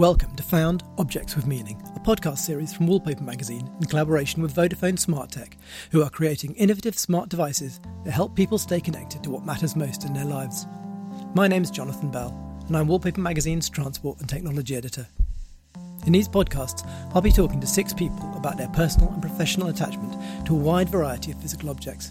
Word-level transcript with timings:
Welcome 0.00 0.34
to 0.36 0.42
Found 0.44 0.82
Objects 0.96 1.36
with 1.36 1.46
Meaning, 1.46 1.78
a 1.94 2.00
podcast 2.00 2.38
series 2.38 2.72
from 2.72 2.86
Wallpaper 2.86 3.22
Magazine 3.22 3.70
in 3.82 3.86
collaboration 3.86 4.40
with 4.40 4.54
Vodafone 4.54 4.98
Smart 4.98 5.30
Tech, 5.30 5.58
who 5.92 6.02
are 6.02 6.08
creating 6.08 6.54
innovative 6.54 6.98
smart 6.98 7.28
devices 7.28 7.82
that 8.06 8.12
help 8.12 8.34
people 8.34 8.56
stay 8.56 8.80
connected 8.80 9.22
to 9.22 9.30
what 9.30 9.44
matters 9.44 9.76
most 9.76 10.06
in 10.06 10.14
their 10.14 10.24
lives. 10.24 10.66
My 11.34 11.46
name 11.48 11.62
is 11.62 11.70
Jonathan 11.70 12.10
Bell, 12.10 12.34
and 12.66 12.78
I'm 12.78 12.88
Wallpaper 12.88 13.20
Magazine's 13.20 13.68
transport 13.68 14.18
and 14.20 14.26
technology 14.26 14.74
editor. 14.74 15.06
In 16.06 16.14
these 16.14 16.30
podcasts, 16.30 16.88
I'll 17.14 17.20
be 17.20 17.30
talking 17.30 17.60
to 17.60 17.66
six 17.66 17.92
people 17.92 18.32
about 18.38 18.56
their 18.56 18.68
personal 18.68 19.12
and 19.12 19.20
professional 19.20 19.68
attachment 19.68 20.16
to 20.46 20.54
a 20.54 20.58
wide 20.58 20.88
variety 20.88 21.32
of 21.32 21.42
physical 21.42 21.68
objects. 21.68 22.10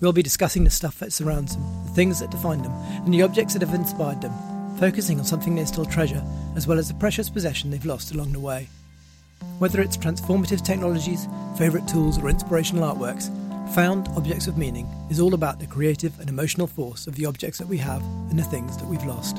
We'll 0.00 0.12
be 0.12 0.24
discussing 0.24 0.64
the 0.64 0.70
stuff 0.70 0.98
that 0.98 1.12
surrounds 1.12 1.54
them, 1.54 1.84
the 1.84 1.92
things 1.92 2.18
that 2.18 2.32
define 2.32 2.62
them, 2.62 2.72
and 2.72 3.14
the 3.14 3.22
objects 3.22 3.52
that 3.52 3.62
have 3.62 3.72
inspired 3.72 4.20
them, 4.20 4.32
focusing 4.80 5.18
on 5.18 5.26
something 5.26 5.54
they 5.54 5.66
still 5.66 5.84
treasure, 5.84 6.24
as 6.56 6.66
well 6.66 6.78
as 6.78 6.88
the 6.88 6.94
precious 6.94 7.28
possession 7.28 7.70
they've 7.70 7.84
lost 7.84 8.12
along 8.12 8.32
the 8.32 8.40
way. 8.40 8.66
Whether 9.58 9.82
it's 9.82 9.98
transformative 9.98 10.64
technologies, 10.64 11.28
favourite 11.58 11.86
tools, 11.86 12.18
or 12.18 12.30
inspirational 12.30 12.90
artworks, 12.90 13.28
Found 13.74 14.08
Objects 14.16 14.46
of 14.46 14.56
Meaning 14.56 14.88
is 15.10 15.20
all 15.20 15.34
about 15.34 15.60
the 15.60 15.66
creative 15.66 16.18
and 16.18 16.30
emotional 16.30 16.66
force 16.66 17.06
of 17.06 17.14
the 17.14 17.26
objects 17.26 17.58
that 17.58 17.68
we 17.68 17.76
have 17.76 18.02
and 18.30 18.38
the 18.38 18.42
things 18.42 18.78
that 18.78 18.86
we've 18.86 19.04
lost. 19.04 19.36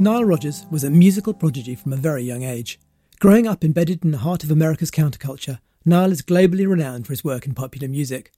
Nile 0.00 0.24
Rodgers 0.24 0.64
was 0.70 0.84
a 0.84 0.90
musical 0.90 1.34
prodigy 1.34 1.74
from 1.74 1.92
a 1.92 1.96
very 1.96 2.22
young 2.22 2.44
age. 2.44 2.78
Growing 3.18 3.48
up 3.48 3.64
embedded 3.64 4.04
in 4.04 4.12
the 4.12 4.18
heart 4.18 4.44
of 4.44 4.52
America's 4.52 4.92
counterculture, 4.92 5.58
Nile 5.88 6.12
is 6.12 6.20
globally 6.20 6.68
renowned 6.68 7.06
for 7.06 7.14
his 7.14 7.24
work 7.24 7.46
in 7.46 7.54
popular 7.54 7.88
music. 7.88 8.30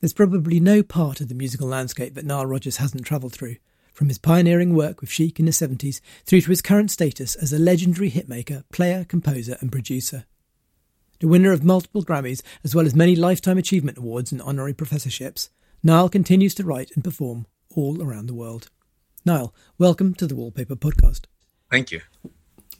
There's 0.00 0.12
probably 0.12 0.60
no 0.60 0.84
part 0.84 1.20
of 1.20 1.28
the 1.28 1.34
musical 1.34 1.66
landscape 1.66 2.14
that 2.14 2.24
Nile 2.24 2.46
Rodgers 2.46 2.76
hasn't 2.76 3.04
travelled 3.04 3.32
through, 3.32 3.56
from 3.92 4.06
his 4.06 4.18
pioneering 4.18 4.72
work 4.72 5.00
with 5.00 5.10
Chic 5.10 5.40
in 5.40 5.46
the 5.46 5.50
70s 5.50 6.00
through 6.24 6.42
to 6.42 6.50
his 6.50 6.62
current 6.62 6.92
status 6.92 7.34
as 7.34 7.52
a 7.52 7.58
legendary 7.58 8.08
hitmaker, 8.08 8.62
player, 8.72 9.04
composer, 9.04 9.56
and 9.60 9.72
producer. 9.72 10.26
The 11.18 11.26
winner 11.26 11.50
of 11.50 11.64
multiple 11.64 12.04
Grammys, 12.04 12.40
as 12.62 12.72
well 12.72 12.86
as 12.86 12.94
many 12.94 13.16
Lifetime 13.16 13.58
Achievement 13.58 13.98
Awards 13.98 14.30
and 14.30 14.40
honorary 14.40 14.74
professorships, 14.74 15.50
Nile 15.82 16.08
continues 16.08 16.54
to 16.54 16.64
write 16.64 16.92
and 16.94 17.02
perform 17.02 17.46
all 17.74 18.00
around 18.00 18.26
the 18.26 18.34
world. 18.34 18.70
Nile, 19.24 19.52
welcome 19.76 20.14
to 20.14 20.26
the 20.28 20.36
Wallpaper 20.36 20.76
Podcast. 20.76 21.24
Thank 21.68 21.90
you. 21.90 22.00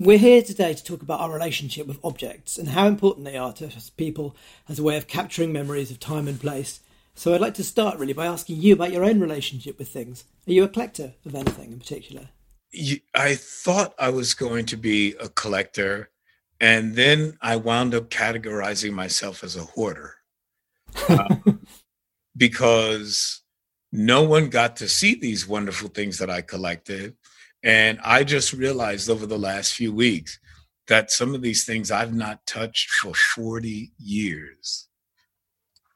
We're 0.04 0.18
here 0.18 0.42
today 0.42 0.74
to 0.74 0.82
talk 0.82 1.00
about 1.00 1.20
our 1.20 1.30
relationship 1.30 1.86
with 1.86 2.00
objects 2.02 2.58
and 2.58 2.70
how 2.70 2.88
important 2.88 3.24
they 3.24 3.36
are 3.36 3.52
to 3.52 3.66
us 3.66 3.88
people 3.88 4.34
as 4.68 4.80
a 4.80 4.82
way 4.82 4.96
of 4.96 5.06
capturing 5.06 5.52
memories 5.52 5.92
of 5.92 6.00
time 6.00 6.26
and 6.26 6.40
place. 6.40 6.80
So 7.14 7.32
I'd 7.32 7.40
like 7.40 7.54
to 7.54 7.62
start 7.62 8.00
really 8.00 8.12
by 8.12 8.26
asking 8.26 8.56
you 8.56 8.74
about 8.74 8.90
your 8.90 9.04
own 9.04 9.20
relationship 9.20 9.78
with 9.78 9.90
things. 9.90 10.24
Are 10.48 10.52
you 10.52 10.64
a 10.64 10.68
collector 10.68 11.12
of 11.24 11.36
anything 11.36 11.70
in 11.70 11.78
particular? 11.78 12.30
I 13.14 13.36
thought 13.36 13.94
I 13.96 14.10
was 14.10 14.34
going 14.34 14.66
to 14.66 14.76
be 14.76 15.14
a 15.20 15.28
collector, 15.28 16.10
and 16.60 16.96
then 16.96 17.38
I 17.40 17.54
wound 17.54 17.94
up 17.94 18.10
categorizing 18.10 18.94
myself 18.94 19.44
as 19.44 19.54
a 19.54 19.62
hoarder 19.62 20.16
um, 21.08 21.64
because 22.36 23.42
no 23.92 24.24
one 24.24 24.48
got 24.48 24.74
to 24.78 24.88
see 24.88 25.14
these 25.14 25.46
wonderful 25.46 25.90
things 25.90 26.18
that 26.18 26.28
I 26.28 26.42
collected. 26.42 27.14
And 27.62 28.00
I 28.04 28.24
just 28.24 28.52
realized 28.52 29.08
over 29.08 29.26
the 29.26 29.38
last 29.38 29.74
few 29.74 29.92
weeks 29.92 30.38
that 30.88 31.10
some 31.10 31.34
of 31.34 31.42
these 31.42 31.64
things 31.64 31.90
I've 31.90 32.14
not 32.14 32.44
touched 32.46 32.90
for 32.90 33.14
40 33.14 33.92
years. 33.98 34.88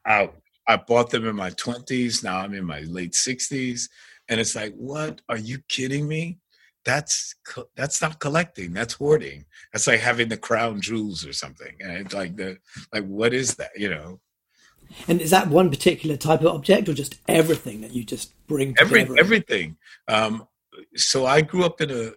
I, 0.06 0.31
I 0.68 0.77
bought 0.77 1.11
them 1.11 1.27
in 1.27 1.35
my 1.35 1.51
20s. 1.51 2.23
Now 2.23 2.39
I'm 2.39 2.55
in 2.55 2.64
my 2.64 2.80
late 2.80 3.13
60s. 3.13 3.89
And 4.29 4.40
it's 4.40 4.55
like, 4.55 4.74
what? 4.74 5.20
Are 5.29 5.36
you 5.36 5.58
kidding 5.68 6.07
me? 6.07 6.39
That's 6.85 7.35
that's 7.74 8.01
not 8.01 8.20
collecting. 8.20 8.73
That's 8.73 8.95
hoarding. 8.95 9.45
That's 9.73 9.89
like 9.89 9.98
having 9.98 10.29
the 10.29 10.36
crown 10.36 10.80
jewels 10.80 11.27
or 11.27 11.33
something. 11.33 11.74
And 11.80 11.92
it's 11.98 12.14
like 12.14 12.36
the 12.36 12.58
like, 12.92 13.05
what 13.07 13.35
is 13.35 13.57
that? 13.57 13.70
You 13.77 13.90
know, 13.90 14.20
and 15.08 15.20
is 15.20 15.30
that 15.30 15.48
one 15.48 15.70
particular 15.70 16.17
type 16.17 16.40
of 16.40 16.46
object, 16.46 16.89
or 16.89 16.95
just 16.95 17.17
everything 17.29 17.80
that 17.80 17.92
you 17.92 18.05
just 18.05 18.33
bring? 18.46 18.74
Every, 18.79 19.02
everything. 19.19 19.77
Um, 20.08 20.46
so 20.95 21.27
I 21.27 21.41
grew 21.41 21.64
up 21.64 21.81
in 21.81 21.91
a 21.91 22.13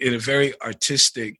in 0.00 0.14
a 0.14 0.18
very 0.18 0.60
artistic 0.60 1.38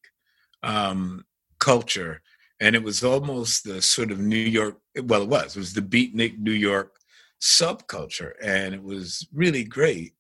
um, 0.62 1.24
culture, 1.58 2.22
and 2.60 2.74
it 2.74 2.82
was 2.82 3.04
almost 3.04 3.64
the 3.64 3.82
sort 3.82 4.10
of 4.10 4.18
New 4.18 4.36
York. 4.36 4.78
Well, 5.02 5.22
it 5.22 5.28
was. 5.28 5.56
It 5.56 5.60
was 5.60 5.74
the 5.74 5.82
beatnik 5.82 6.38
New 6.38 6.52
York 6.52 6.96
subculture, 7.40 8.32
and 8.42 8.74
it 8.74 8.82
was 8.82 9.26
really 9.32 9.64
great. 9.64 10.14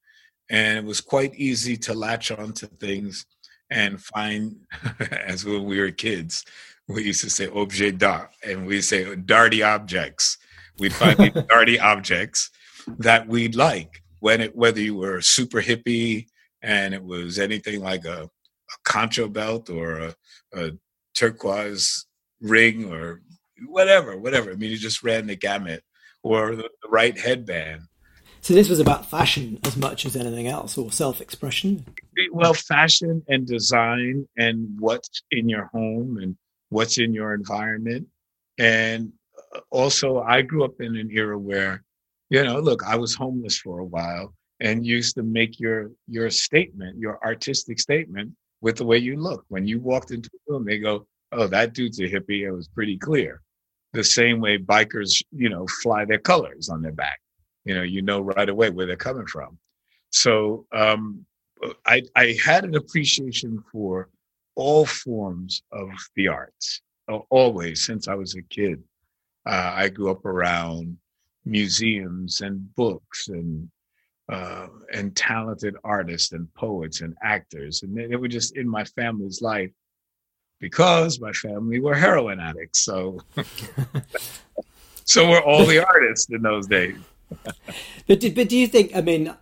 And 0.50 0.78
it 0.78 0.84
was 0.84 1.00
quite 1.00 1.34
easy 1.36 1.76
to 1.78 1.94
latch 1.94 2.30
on 2.30 2.52
to 2.54 2.66
things 2.66 3.24
and 3.70 4.00
find, 4.00 4.56
as 5.26 5.44
when 5.44 5.64
we 5.64 5.80
were 5.80 5.90
kids, 5.90 6.44
we 6.86 7.04
used 7.04 7.22
to 7.22 7.30
say 7.30 7.46
objet 7.46 7.98
d'art, 7.98 8.30
and 8.46 8.66
we 8.66 8.80
say 8.82 9.04
darty 9.16 9.66
objects. 9.66 10.36
We'd 10.78 10.92
find 10.92 11.18
darty 11.50 11.80
objects 11.80 12.50
that 12.98 13.26
we'd 13.26 13.54
like, 13.54 14.02
when 14.24 14.40
it, 14.40 14.56
whether 14.56 14.80
you 14.80 14.96
were 14.96 15.20
super 15.20 15.60
hippie 15.60 16.26
and 16.62 16.94
it 16.94 17.04
was 17.04 17.38
anything 17.38 17.82
like 17.82 18.06
a, 18.06 18.20
a 18.22 18.76
concho 18.82 19.28
belt 19.28 19.68
or 19.68 19.98
a, 19.98 20.14
a 20.54 20.70
turquoise 21.14 22.06
ring 22.40 22.90
or 22.90 23.20
whatever, 23.66 24.16
whatever. 24.16 24.50
I 24.50 24.54
mean, 24.54 24.70
you 24.70 24.78
just 24.78 25.02
ran 25.02 25.26
the 25.26 25.36
gamut, 25.36 25.82
or 26.22 26.56
the, 26.56 26.68
the 26.82 26.88
right 26.88 27.16
headband. 27.26 27.82
So 28.40 28.54
this 28.54 28.70
was 28.70 28.80
about 28.80 29.10
fashion 29.10 29.58
as 29.62 29.76
much 29.76 30.06
as 30.06 30.16
anything 30.16 30.46
else, 30.46 30.78
or 30.78 30.90
self-expression. 30.90 31.84
Well, 32.32 32.54
fashion 32.54 33.22
and 33.28 33.46
design, 33.46 34.26
and 34.38 34.56
what's 34.78 35.22
in 35.30 35.50
your 35.50 35.66
home, 35.66 36.16
and 36.16 36.34
what's 36.70 36.96
in 36.96 37.12
your 37.12 37.34
environment. 37.34 38.06
And 38.56 39.12
uh, 39.54 39.60
also, 39.70 40.22
I 40.22 40.40
grew 40.40 40.64
up 40.64 40.80
in 40.80 40.96
an 40.96 41.10
era 41.12 41.38
where, 41.38 41.84
you 42.34 42.42
know, 42.42 42.58
look, 42.58 42.82
I 42.84 42.96
was 42.96 43.14
homeless 43.14 43.58
for 43.58 43.78
a 43.78 43.84
while 43.84 44.34
and 44.58 44.84
used 44.84 45.14
to 45.14 45.22
make 45.22 45.60
your 45.60 45.92
your 46.08 46.30
statement, 46.30 46.98
your 46.98 47.24
artistic 47.24 47.78
statement, 47.78 48.32
with 48.60 48.76
the 48.76 48.84
way 48.84 48.98
you 48.98 49.16
look. 49.16 49.44
When 49.48 49.68
you 49.68 49.78
walked 49.78 50.10
into 50.10 50.28
a 50.34 50.52
room, 50.52 50.64
they 50.64 50.80
go, 50.80 51.06
"Oh, 51.30 51.46
that 51.46 51.74
dude's 51.74 52.00
a 52.00 52.08
hippie." 52.08 52.42
It 52.42 52.50
was 52.50 52.66
pretty 52.66 52.98
clear. 52.98 53.40
The 53.92 54.02
same 54.02 54.40
way 54.40 54.58
bikers, 54.58 55.22
you 55.30 55.48
know, 55.48 55.64
fly 55.80 56.04
their 56.04 56.18
colors 56.18 56.68
on 56.68 56.82
their 56.82 56.98
back. 57.04 57.20
You 57.64 57.74
know, 57.76 57.82
you 57.82 58.02
know 58.02 58.20
right 58.20 58.48
away 58.48 58.70
where 58.70 58.86
they're 58.86 58.96
coming 58.96 59.26
from. 59.26 59.56
So 60.10 60.66
um, 60.72 61.24
I 61.86 62.02
I 62.16 62.36
had 62.44 62.64
an 62.64 62.74
appreciation 62.74 63.62
for 63.70 64.08
all 64.56 64.86
forms 64.86 65.62
of 65.70 65.88
the 66.16 66.26
arts, 66.26 66.80
always 67.30 67.84
since 67.86 68.08
I 68.08 68.14
was 68.14 68.34
a 68.34 68.42
kid. 68.42 68.82
Uh, 69.46 69.72
I 69.82 69.88
grew 69.88 70.10
up 70.10 70.24
around 70.24 70.96
museums 71.44 72.40
and 72.40 72.74
books 72.74 73.28
and 73.28 73.68
uh, 74.28 74.68
and 74.92 75.14
talented 75.14 75.76
artists 75.84 76.32
and 76.32 76.52
poets 76.54 77.02
and 77.02 77.14
actors, 77.22 77.82
and 77.82 77.96
they, 77.96 78.06
they 78.06 78.16
were 78.16 78.28
just 78.28 78.56
in 78.56 78.66
my 78.68 78.84
family's 78.84 79.42
life 79.42 79.70
because 80.60 81.20
my 81.20 81.32
family 81.32 81.78
were 81.78 81.94
heroin 81.94 82.40
addicts. 82.40 82.80
So, 82.84 83.20
so 85.04 85.28
were 85.28 85.42
all 85.42 85.66
the 85.66 85.84
artists 85.84 86.30
in 86.30 86.40
those 86.40 86.66
days. 86.66 86.96
but 88.06 88.20
do, 88.20 88.32
but 88.32 88.48
do 88.48 88.56
you 88.56 88.66
think? 88.66 88.96
I 88.96 89.02
mean, 89.02 89.34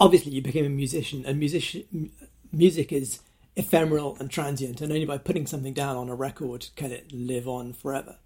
obviously, 0.00 0.32
you 0.32 0.40
became 0.40 0.64
a 0.64 0.70
musician, 0.70 1.24
and 1.26 1.38
musician 1.38 2.10
music 2.52 2.90
is 2.90 3.20
ephemeral 3.56 4.16
and 4.18 4.30
transient, 4.30 4.80
and 4.80 4.92
only 4.92 5.04
by 5.04 5.18
putting 5.18 5.46
something 5.46 5.74
down 5.74 5.96
on 5.96 6.08
a 6.08 6.14
record 6.14 6.68
can 6.74 6.90
it 6.90 7.12
live 7.12 7.46
on 7.46 7.74
forever. 7.74 8.16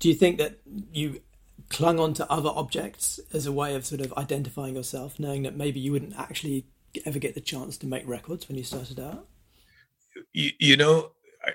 Do 0.00 0.08
you 0.08 0.14
think 0.14 0.38
that 0.38 0.58
you 0.92 1.20
clung 1.68 1.98
on 1.98 2.14
to 2.14 2.30
other 2.30 2.50
objects 2.50 3.18
as 3.32 3.46
a 3.46 3.52
way 3.52 3.74
of 3.74 3.84
sort 3.84 4.00
of 4.00 4.12
identifying 4.14 4.76
yourself, 4.76 5.18
knowing 5.18 5.42
that 5.42 5.56
maybe 5.56 5.80
you 5.80 5.92
wouldn't 5.92 6.18
actually 6.18 6.66
ever 7.04 7.18
get 7.18 7.34
the 7.34 7.40
chance 7.40 7.76
to 7.78 7.86
make 7.86 8.06
records 8.06 8.48
when 8.48 8.56
you 8.56 8.64
started 8.64 9.00
out? 9.00 9.26
You, 10.32 10.50
you 10.58 10.76
know, 10.76 11.12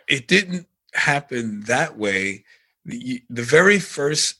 it 0.08 0.28
didn't 0.28 0.68
happen 0.94 1.62
that 1.62 1.98
way. 1.98 2.44
The, 2.86 3.24
the 3.30 3.44
very 3.44 3.80
first 3.80 4.36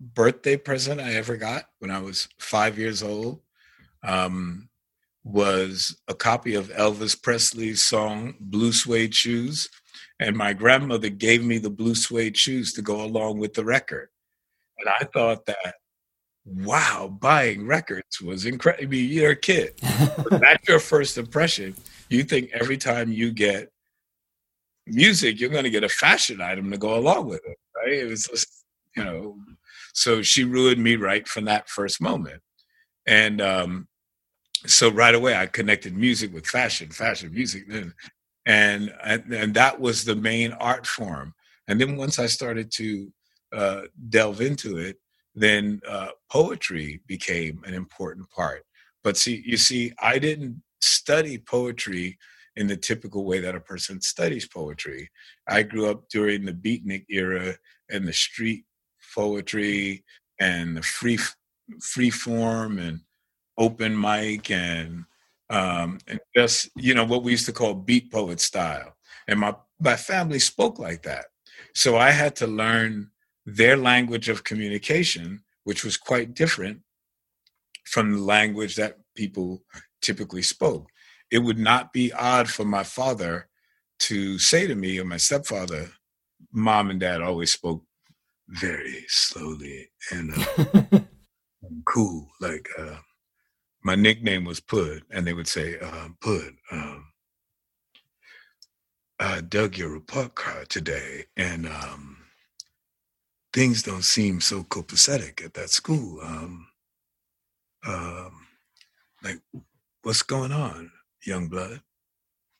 birthday 0.00 0.56
present 0.56 1.00
I 1.00 1.14
ever 1.14 1.36
got 1.36 1.64
when 1.80 1.90
I 1.90 2.00
was 2.00 2.28
five 2.38 2.78
years 2.78 3.02
old, 3.02 3.40
um, 4.02 4.68
was 5.24 5.96
a 6.08 6.14
copy 6.14 6.54
of 6.54 6.70
Elvis 6.70 7.20
Presley's 7.20 7.84
song 7.84 8.34
Blue 8.40 8.72
Suede 8.72 9.14
Shoes. 9.14 9.68
And 10.20 10.36
my 10.36 10.52
grandmother 10.52 11.10
gave 11.10 11.44
me 11.44 11.58
the 11.58 11.70
blue 11.70 11.94
suede 11.94 12.36
shoes 12.36 12.72
to 12.72 12.82
go 12.82 13.02
along 13.02 13.38
with 13.38 13.54
the 13.54 13.64
record. 13.64 14.08
And 14.78 14.88
I 14.88 15.04
thought 15.12 15.46
that, 15.46 15.74
wow, 16.44 17.08
buying 17.20 17.66
records 17.66 18.20
was 18.20 18.46
incredible. 18.46 18.84
I 18.84 18.88
mean, 18.88 19.10
you're 19.10 19.32
a 19.32 19.36
kid. 19.36 19.74
that's 20.30 20.68
your 20.68 20.78
first 20.78 21.18
impression. 21.18 21.74
You 22.08 22.22
think 22.22 22.50
every 22.52 22.76
time 22.76 23.12
you 23.12 23.32
get 23.32 23.70
music, 24.86 25.40
you're 25.40 25.50
going 25.50 25.64
to 25.64 25.70
get 25.70 25.84
a 25.84 25.88
fashion 25.88 26.40
item 26.40 26.70
to 26.70 26.78
go 26.78 26.96
along 26.96 27.28
with 27.28 27.42
it, 27.46 27.58
right? 27.76 27.92
It 27.92 28.08
was 28.08 28.24
just, 28.24 28.64
you 28.96 29.04
know. 29.04 29.36
So 29.92 30.22
she 30.22 30.44
ruined 30.44 30.82
me 30.82 30.96
right 30.96 31.26
from 31.26 31.44
that 31.46 31.68
first 31.68 32.00
moment. 32.00 32.40
And 33.06 33.40
um, 33.40 33.88
so 34.66 34.90
right 34.90 35.14
away 35.14 35.36
I 35.36 35.46
connected 35.46 35.96
music 35.96 36.32
with 36.32 36.46
fashion, 36.46 36.90
fashion, 36.90 37.32
music, 37.32 37.64
and 37.70 37.92
and 38.46 38.92
and 39.32 39.54
that 39.54 39.80
was 39.80 40.04
the 40.04 40.16
main 40.16 40.52
art 40.52 40.86
form. 40.86 41.34
And 41.68 41.80
then 41.80 41.96
once 41.96 42.18
I 42.18 42.26
started 42.26 42.70
to 42.72 43.12
uh, 43.52 43.82
delve 44.08 44.40
into 44.40 44.78
it, 44.78 44.98
then 45.34 45.80
uh, 45.88 46.08
poetry 46.30 47.00
became 47.06 47.62
an 47.64 47.74
important 47.74 48.28
part. 48.30 48.64
But 49.04 49.16
see, 49.16 49.42
you 49.46 49.56
see, 49.56 49.92
I 50.02 50.18
didn't 50.18 50.62
study 50.80 51.38
poetry 51.38 52.18
in 52.56 52.66
the 52.66 52.76
typical 52.76 53.24
way 53.24 53.38
that 53.40 53.54
a 53.54 53.60
person 53.60 54.00
studies 54.00 54.46
poetry. 54.46 55.08
I 55.46 55.62
grew 55.62 55.88
up 55.88 56.08
during 56.08 56.44
the 56.44 56.52
beatnik 56.52 57.04
era 57.08 57.54
and 57.88 58.06
the 58.06 58.12
street 58.12 58.64
poetry 59.14 60.04
and 60.40 60.76
the 60.76 60.82
free 60.82 61.18
free 61.80 62.10
form 62.10 62.78
and 62.78 63.00
open 63.58 63.98
mic 63.98 64.50
and 64.50 65.04
um, 65.50 65.98
and 66.06 66.20
just 66.36 66.68
you 66.76 66.94
know 66.94 67.04
what 67.04 67.22
we 67.22 67.30
used 67.30 67.46
to 67.46 67.52
call 67.52 67.74
beat 67.74 68.10
poet 68.10 68.40
style. 68.40 68.96
And 69.28 69.40
my 69.40 69.54
my 69.80 69.96
family 69.96 70.38
spoke 70.38 70.78
like 70.78 71.02
that, 71.04 71.26
so 71.74 71.96
I 71.96 72.10
had 72.10 72.34
to 72.36 72.46
learn 72.46 73.10
their 73.56 73.76
language 73.76 74.28
of 74.28 74.44
communication, 74.44 75.42
which 75.64 75.82
was 75.82 75.96
quite 75.96 76.34
different 76.34 76.80
from 77.84 78.12
the 78.12 78.22
language 78.22 78.76
that 78.76 78.98
people 79.16 79.62
typically 80.02 80.42
spoke. 80.42 80.86
It 81.30 81.38
would 81.38 81.58
not 81.58 81.92
be 81.92 82.12
odd 82.12 82.48
for 82.50 82.64
my 82.64 82.84
father 82.84 83.48
to 84.00 84.38
say 84.38 84.66
to 84.66 84.74
me 84.74 84.98
or 84.98 85.04
my 85.04 85.16
stepfather, 85.16 85.90
"Mom 86.52 86.90
and 86.90 87.00
Dad 87.00 87.22
always 87.22 87.52
spoke 87.52 87.84
very 88.48 89.04
slowly 89.08 89.90
and, 90.10 90.34
uh, 90.36 91.00
cool, 91.84 92.30
like." 92.40 92.68
Uh, 92.78 92.98
my 93.82 93.94
nickname 93.94 94.44
was 94.44 94.60
Pud, 94.60 95.02
and 95.10 95.26
they 95.26 95.32
would 95.32 95.46
say, 95.46 95.78
um, 95.78 96.16
Pud, 96.20 96.52
um, 96.72 97.06
I 99.20 99.40
dug 99.40 99.78
your 99.78 99.90
report 99.90 100.34
card 100.34 100.68
today, 100.68 101.26
and 101.36 101.66
um, 101.66 102.17
things 103.52 103.82
don't 103.82 104.04
seem 104.04 104.40
so 104.40 104.62
copacetic 104.64 105.44
at 105.44 105.54
that 105.54 105.70
school. 105.70 106.20
Um, 106.22 106.68
um, 107.86 108.46
like, 109.22 109.40
what's 110.02 110.22
going 110.22 110.52
on, 110.52 110.90
young 111.24 111.48
blood? 111.48 111.80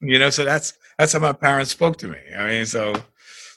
You 0.01 0.19
know, 0.19 0.31
so 0.31 0.45
that's 0.45 0.75
that's 0.99 1.13
how 1.13 1.19
my 1.19 1.33
parents 1.33 1.73
spoke 1.73 1.97
to 1.99 2.09
me. 2.09 2.19
I 2.37 2.47
mean, 2.47 2.67
so 2.67 2.95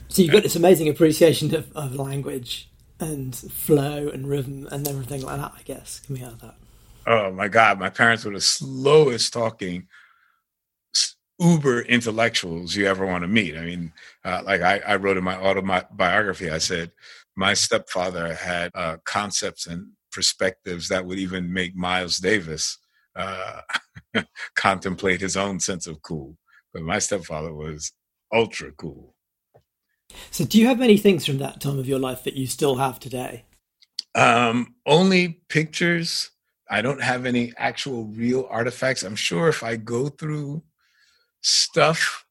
so 0.07 0.21
you've 0.21 0.31
got 0.31 0.43
this 0.43 0.55
amazing 0.55 0.89
appreciation 0.89 1.53
of, 1.53 1.71
of 1.75 1.95
language 1.95 2.69
and 2.99 3.35
flow 3.35 4.09
and 4.09 4.27
rhythm 4.27 4.67
and 4.71 4.87
everything 4.87 5.21
like 5.21 5.37
that. 5.37 5.53
I 5.57 5.61
guess 5.63 6.01
coming 6.05 6.23
out 6.23 6.33
of 6.33 6.41
that 6.41 6.55
oh 7.07 7.31
my 7.31 7.47
god 7.47 7.79
my 7.79 7.89
parents 7.89 8.25
were 8.25 8.33
the 8.33 8.41
slowest 8.41 9.33
talking 9.33 9.87
uber 11.39 11.81
intellectuals 11.81 12.75
you 12.75 12.85
ever 12.85 13.05
want 13.05 13.23
to 13.23 13.27
meet 13.27 13.57
i 13.57 13.61
mean 13.61 13.91
uh, 14.23 14.41
like 14.45 14.61
I, 14.61 14.79
I, 14.85 14.95
wrote 14.97 15.17
in 15.17 15.23
my 15.23 15.35
autobiography 15.35 16.51
i 16.51 16.59
said 16.59 16.91
my 17.35 17.53
stepfather 17.53 18.33
had 18.33 18.71
uh, 18.75 18.97
concepts 19.05 19.67
and 19.67 19.87
perspectives 20.11 20.89
that 20.89 21.05
would 21.05 21.17
even 21.17 21.51
make 21.51 21.75
miles 21.75 22.17
davis 22.17 22.77
uh, 23.15 23.61
contemplate 24.55 25.21
his 25.21 25.37
own 25.37 25.59
sense 25.59 25.87
of 25.87 26.01
cool. 26.01 26.37
But 26.73 26.83
my 26.83 26.99
stepfather 26.99 27.53
was 27.53 27.91
ultra 28.33 28.71
cool. 28.71 29.15
So 30.29 30.45
do 30.45 30.59
you 30.59 30.67
have 30.67 30.79
many 30.79 30.97
things 30.97 31.25
from 31.25 31.37
that 31.39 31.61
time 31.61 31.79
of 31.79 31.87
your 31.87 31.99
life 31.99 32.23
that 32.23 32.35
you 32.35 32.47
still 32.47 32.75
have 32.75 32.99
today? 32.99 33.45
Um, 34.15 34.75
only 34.85 35.41
pictures. 35.47 36.31
I 36.69 36.81
don't 36.81 37.01
have 37.01 37.25
any 37.25 37.53
actual 37.57 38.05
real 38.05 38.47
artifacts. 38.49 39.03
I'm 39.03 39.15
sure 39.15 39.47
if 39.47 39.63
I 39.63 39.75
go 39.75 40.09
through 40.09 40.63
stuff, 41.41 42.25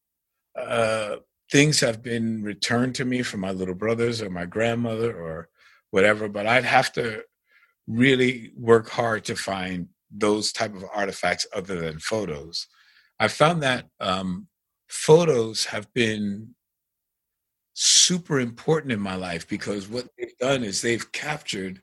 uh, 0.59 1.17
things 1.51 1.81
have 1.81 2.03
been 2.03 2.43
returned 2.43 2.95
to 2.95 3.05
me 3.05 3.23
from 3.23 3.41
my 3.41 3.51
little 3.51 3.75
brothers 3.75 4.23
or 4.23 4.31
my 4.31 4.47
grandmother 4.47 5.15
or 5.15 5.49
whatever, 5.91 6.29
but 6.29 6.47
I'd 6.47 6.65
have 6.65 6.93
to 6.93 7.25
really 7.87 8.53
work 8.57 8.89
hard 8.89 9.25
to 9.25 9.35
find 9.35 9.89
those 10.11 10.53
type 10.53 10.75
of 10.75 10.85
artifacts 10.95 11.47
other 11.55 11.81
than 11.81 11.99
photos. 11.99 12.69
I 13.19 13.29
found 13.29 13.63
that 13.63 13.87
um, 13.99 14.47
photos 14.89 15.67
have 15.67 15.93
been 15.93 16.55
super 17.75 18.41
important 18.41 18.93
in 18.93 19.01
my 19.01 19.15
life 19.15 19.49
because 19.49 19.89
what 19.89 20.09
they've 20.19 20.37
done 20.39 20.63
is 20.63 20.83
they've 20.83 21.11
captured 21.13 21.81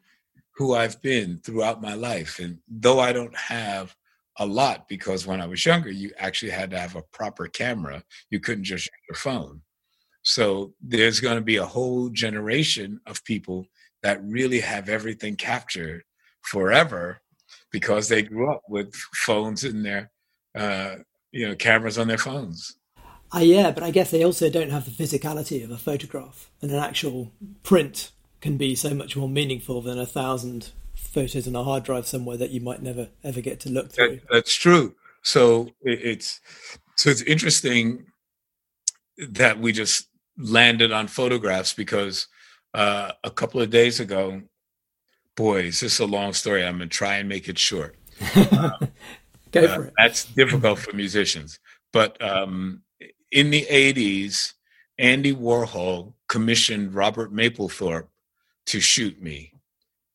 who 0.55 0.73
I've 0.73 1.01
been 1.01 1.37
throughout 1.37 1.81
my 1.81 1.93
life. 1.93 2.39
And 2.39 2.59
though 2.67 2.99
I 2.99 3.13
don't 3.13 3.35
have 3.35 3.95
a 4.39 4.45
lot, 4.45 4.87
because 4.87 5.25
when 5.25 5.41
I 5.41 5.47
was 5.47 5.65
younger, 5.65 5.89
you 5.89 6.11
actually 6.17 6.51
had 6.51 6.69
to 6.71 6.79
have 6.79 6.95
a 6.95 7.01
proper 7.11 7.47
camera, 7.47 8.03
you 8.29 8.39
couldn't 8.39 8.63
just 8.63 8.85
use 8.85 8.91
your 9.09 9.15
phone. 9.15 9.61
So 10.21 10.73
there's 10.81 11.19
going 11.19 11.37
to 11.37 11.43
be 11.43 11.55
a 11.55 11.65
whole 11.65 12.09
generation 12.09 12.99
of 13.05 13.23
people 13.23 13.65
that 14.03 14.23
really 14.23 14.59
have 14.59 14.89
everything 14.89 15.35
captured 15.35 16.03
forever 16.41 17.21
because 17.71 18.09
they 18.09 18.21
grew 18.21 18.51
up 18.51 18.61
with 18.69 18.93
phones 19.13 19.63
in 19.63 19.83
their, 19.83 20.11
uh, 20.55 20.95
you 21.31 21.47
know, 21.47 21.55
cameras 21.55 21.97
on 21.97 22.07
their 22.07 22.17
phones. 22.17 22.75
Uh, 23.33 23.39
yeah, 23.39 23.71
but 23.71 23.83
I 23.83 23.91
guess 23.91 24.11
they 24.11 24.23
also 24.23 24.49
don't 24.49 24.69
have 24.69 24.85
the 24.85 25.03
physicality 25.03 25.63
of 25.63 25.71
a 25.71 25.77
photograph 25.77 26.49
and 26.61 26.71
an 26.71 26.77
actual 26.77 27.31
print 27.63 28.11
can 28.39 28.57
be 28.57 28.75
so 28.75 28.93
much 28.93 29.17
more 29.17 29.27
meaningful 29.27 29.81
than 29.81 29.99
a 29.99 30.05
thousand 30.05 30.71
photos 30.97 31.47
on 31.47 31.55
a 31.55 31.63
hard 31.63 31.83
drive 31.83 32.07
somewhere 32.07 32.37
that 32.37 32.51
you 32.51 32.61
might 32.61 32.81
never 32.81 33.09
ever 33.23 33.41
get 33.41 33.59
to 33.61 33.69
look 33.69 33.91
through. 33.91 34.17
That, 34.17 34.29
that's 34.31 34.55
true. 34.55 34.95
So 35.21 35.69
it's 35.81 36.41
so 36.95 37.09
it's 37.09 37.21
interesting 37.21 38.05
that 39.17 39.59
we 39.59 39.71
just 39.71 40.07
landed 40.37 40.91
on 40.91 41.07
photographs 41.07 41.73
because 41.73 42.27
uh, 42.73 43.11
a 43.23 43.31
couple 43.31 43.61
of 43.61 43.69
days 43.69 43.99
ago, 43.99 44.41
boy, 45.35 45.63
is 45.63 45.79
this 45.79 45.99
a 45.99 46.05
long 46.05 46.33
story. 46.33 46.63
I'm 46.63 46.77
gonna 46.77 46.87
try 46.87 47.17
and 47.17 47.27
make 47.29 47.49
it 47.49 47.57
short. 47.57 47.95
Go 48.35 49.63
uh, 49.63 49.75
for 49.75 49.83
it. 49.85 49.93
That's 49.97 50.25
difficult 50.25 50.79
for 50.79 50.95
musicians, 50.95 51.59
but 51.91 52.21
um, 52.21 52.81
in 53.31 53.49
the 53.49 53.65
'80s, 53.69 54.53
Andy 54.97 55.33
Warhol 55.33 56.13
commissioned 56.27 56.93
Robert 56.93 57.33
Mapplethorpe 57.33 58.07
to 58.67 58.79
shoot 58.79 59.21
me. 59.21 59.53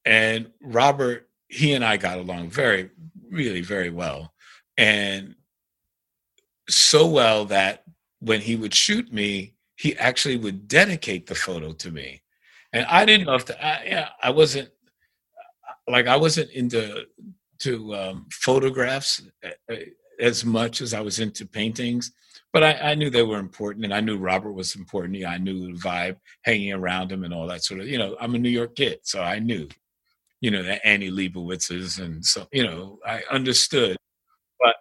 And 0.05 0.51
Robert, 0.61 1.29
he 1.49 1.75
and 1.75 1.85
I 1.85 1.97
got 1.97 2.19
along 2.19 2.51
very, 2.51 2.91
really 3.31 3.61
very 3.61 3.91
well. 3.91 4.33
And 4.77 5.37
so 6.69 7.07
well 7.07 7.45
that 7.47 7.85
when 8.21 8.41
he 8.41 8.57
would 8.57 8.75
shoot 8.75 9.13
me, 9.13 9.55
he 9.77 9.97
actually 9.97 10.37
would 10.37 10.69
dedicate 10.69 11.27
the 11.27 11.35
photo 11.35 11.73
to 11.73 11.91
me. 11.91 12.23
And 12.73 12.87
I 12.87 13.05
didn't 13.05 13.27
know 13.27 13.35
if 13.35 13.51
I, 13.51 13.83
yeah, 13.85 14.09
I 14.23 14.31
wasn't 14.31 14.71
like 15.89 16.07
I 16.07 16.17
wasn't 16.17 16.51
into 16.51 17.05
to 17.61 17.95
um, 17.95 18.27
photographs 18.31 19.23
as 20.21 20.45
much 20.45 20.81
as 20.81 20.95
I 20.95 21.01
was 21.01 21.19
into 21.19 21.47
paintings 21.47 22.13
but 22.53 22.63
I, 22.63 22.73
I, 22.91 22.95
knew 22.95 23.09
they 23.09 23.23
were 23.23 23.39
important 23.39 23.85
and 23.85 23.95
I 23.95 24.01
knew 24.01 24.19
Robert 24.19 24.53
was 24.53 24.77
important. 24.77 25.15
Yeah, 25.15 25.31
I 25.31 25.39
knew 25.39 25.73
the 25.73 25.79
vibe 25.79 26.17
hanging 26.43 26.73
around 26.73 27.11
him 27.11 27.25
and 27.25 27.33
all 27.33 27.47
that 27.47 27.65
sort 27.65 27.81
of, 27.81 27.89
you 27.89 27.99
know, 27.99 28.17
I'm 28.21 28.35
a 28.35 28.39
New 28.39 28.51
York 28.51 28.77
kid, 28.77 28.99
so 29.03 29.23
I 29.23 29.39
knew, 29.39 29.69
you 30.43 30.51
know, 30.51 30.63
the 30.63 30.85
Annie 30.85 31.11
Leibovitzes 31.11 32.03
and 32.03 32.23
so, 32.23 32.47
you 32.53 32.65
know, 32.65 32.99
I 33.07 33.23
understood. 33.31 33.97
But 34.61 34.75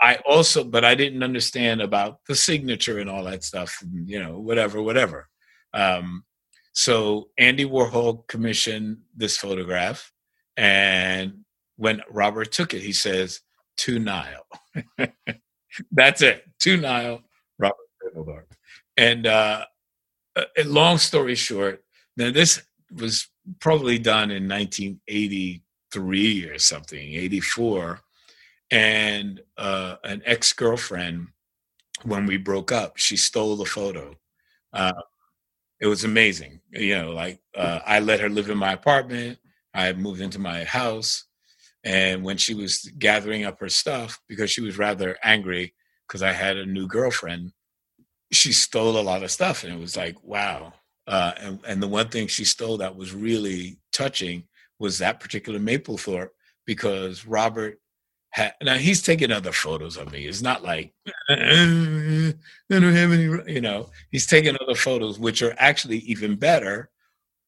I 0.00 0.18
also, 0.24 0.62
but 0.62 0.84
I 0.84 0.94
didn't 0.94 1.24
understand 1.24 1.82
about 1.82 2.20
the 2.28 2.36
signature 2.36 2.98
and 2.98 3.10
all 3.10 3.24
that 3.24 3.42
stuff, 3.42 3.78
and, 3.82 4.08
you 4.08 4.22
know, 4.22 4.38
whatever, 4.38 4.80
whatever. 4.80 5.28
Um, 5.74 6.24
so 6.72 7.30
Andy 7.36 7.64
Warhol 7.64 8.28
commissioned 8.28 8.98
this 9.14 9.36
photograph. 9.36 10.12
And 10.56 11.44
when 11.76 12.00
Robert 12.08 12.52
took 12.52 12.72
it, 12.72 12.82
he 12.82 12.92
says, 12.92 13.40
to 13.78 13.98
Nile. 13.98 14.46
That's 15.90 16.22
it. 16.22 16.44
To 16.60 16.76
Nile, 16.76 17.22
Robert. 17.58 18.46
And 18.96 19.26
uh, 19.26 19.64
uh, 20.36 20.44
long 20.64 20.98
story 20.98 21.34
short, 21.34 21.82
now 22.16 22.30
this 22.30 22.62
was 22.94 23.28
probably 23.60 23.98
done 23.98 24.30
in 24.30 24.48
1983 24.48 26.44
or 26.44 26.58
something, 26.58 27.14
84. 27.14 28.00
And 28.70 29.40
uh, 29.56 29.96
an 30.04 30.22
ex 30.24 30.52
girlfriend, 30.52 31.28
when 32.04 32.26
we 32.26 32.36
broke 32.36 32.70
up, 32.70 32.96
she 32.96 33.16
stole 33.16 33.56
the 33.56 33.64
photo. 33.64 34.14
Uh, 34.72 34.92
it 35.80 35.86
was 35.86 36.04
amazing. 36.04 36.60
You 36.70 36.98
know, 36.98 37.10
like 37.12 37.40
uh, 37.56 37.80
I 37.86 38.00
let 38.00 38.20
her 38.20 38.28
live 38.28 38.50
in 38.50 38.58
my 38.58 38.72
apartment. 38.72 39.38
I 39.74 39.92
moved 39.92 40.20
into 40.20 40.38
my 40.38 40.64
house. 40.64 41.24
And 41.84 42.24
when 42.24 42.36
she 42.36 42.54
was 42.54 42.90
gathering 42.98 43.44
up 43.44 43.60
her 43.60 43.68
stuff, 43.68 44.20
because 44.28 44.50
she 44.50 44.60
was 44.60 44.78
rather 44.78 45.16
angry 45.22 45.74
because 46.06 46.22
I 46.22 46.32
had 46.32 46.56
a 46.56 46.66
new 46.66 46.86
girlfriend, 46.86 47.52
she 48.32 48.52
stole 48.52 48.98
a 48.98 49.02
lot 49.02 49.22
of 49.22 49.30
stuff. 49.30 49.64
And 49.64 49.72
it 49.72 49.78
was 49.78 49.96
like, 49.96 50.22
wow. 50.22 50.72
Uh, 51.08 51.32
and, 51.40 51.58
and 51.66 51.82
the 51.82 51.88
one 51.88 52.08
thing 52.08 52.26
she 52.26 52.44
stole 52.44 52.76
that 52.76 52.94
was 52.94 53.14
really 53.14 53.78
touching 53.92 54.44
was 54.78 54.98
that 54.98 55.20
particular 55.20 55.58
Mapplethorpe 55.58 56.28
because 56.66 57.26
Robert 57.26 57.80
had, 58.30 58.52
now 58.62 58.74
he's 58.74 59.00
taking 59.00 59.32
other 59.32 59.52
photos 59.52 59.96
of 59.96 60.12
me. 60.12 60.26
It's 60.26 60.42
not 60.42 60.62
like 60.62 60.92
I 61.30 62.34
don't 62.68 62.82
have 62.92 63.12
any, 63.12 63.52
you 63.52 63.62
know. 63.62 63.88
He's 64.10 64.26
taking 64.26 64.54
other 64.60 64.74
photos, 64.74 65.18
which 65.18 65.40
are 65.40 65.54
actually 65.58 65.98
even 66.00 66.36
better. 66.36 66.90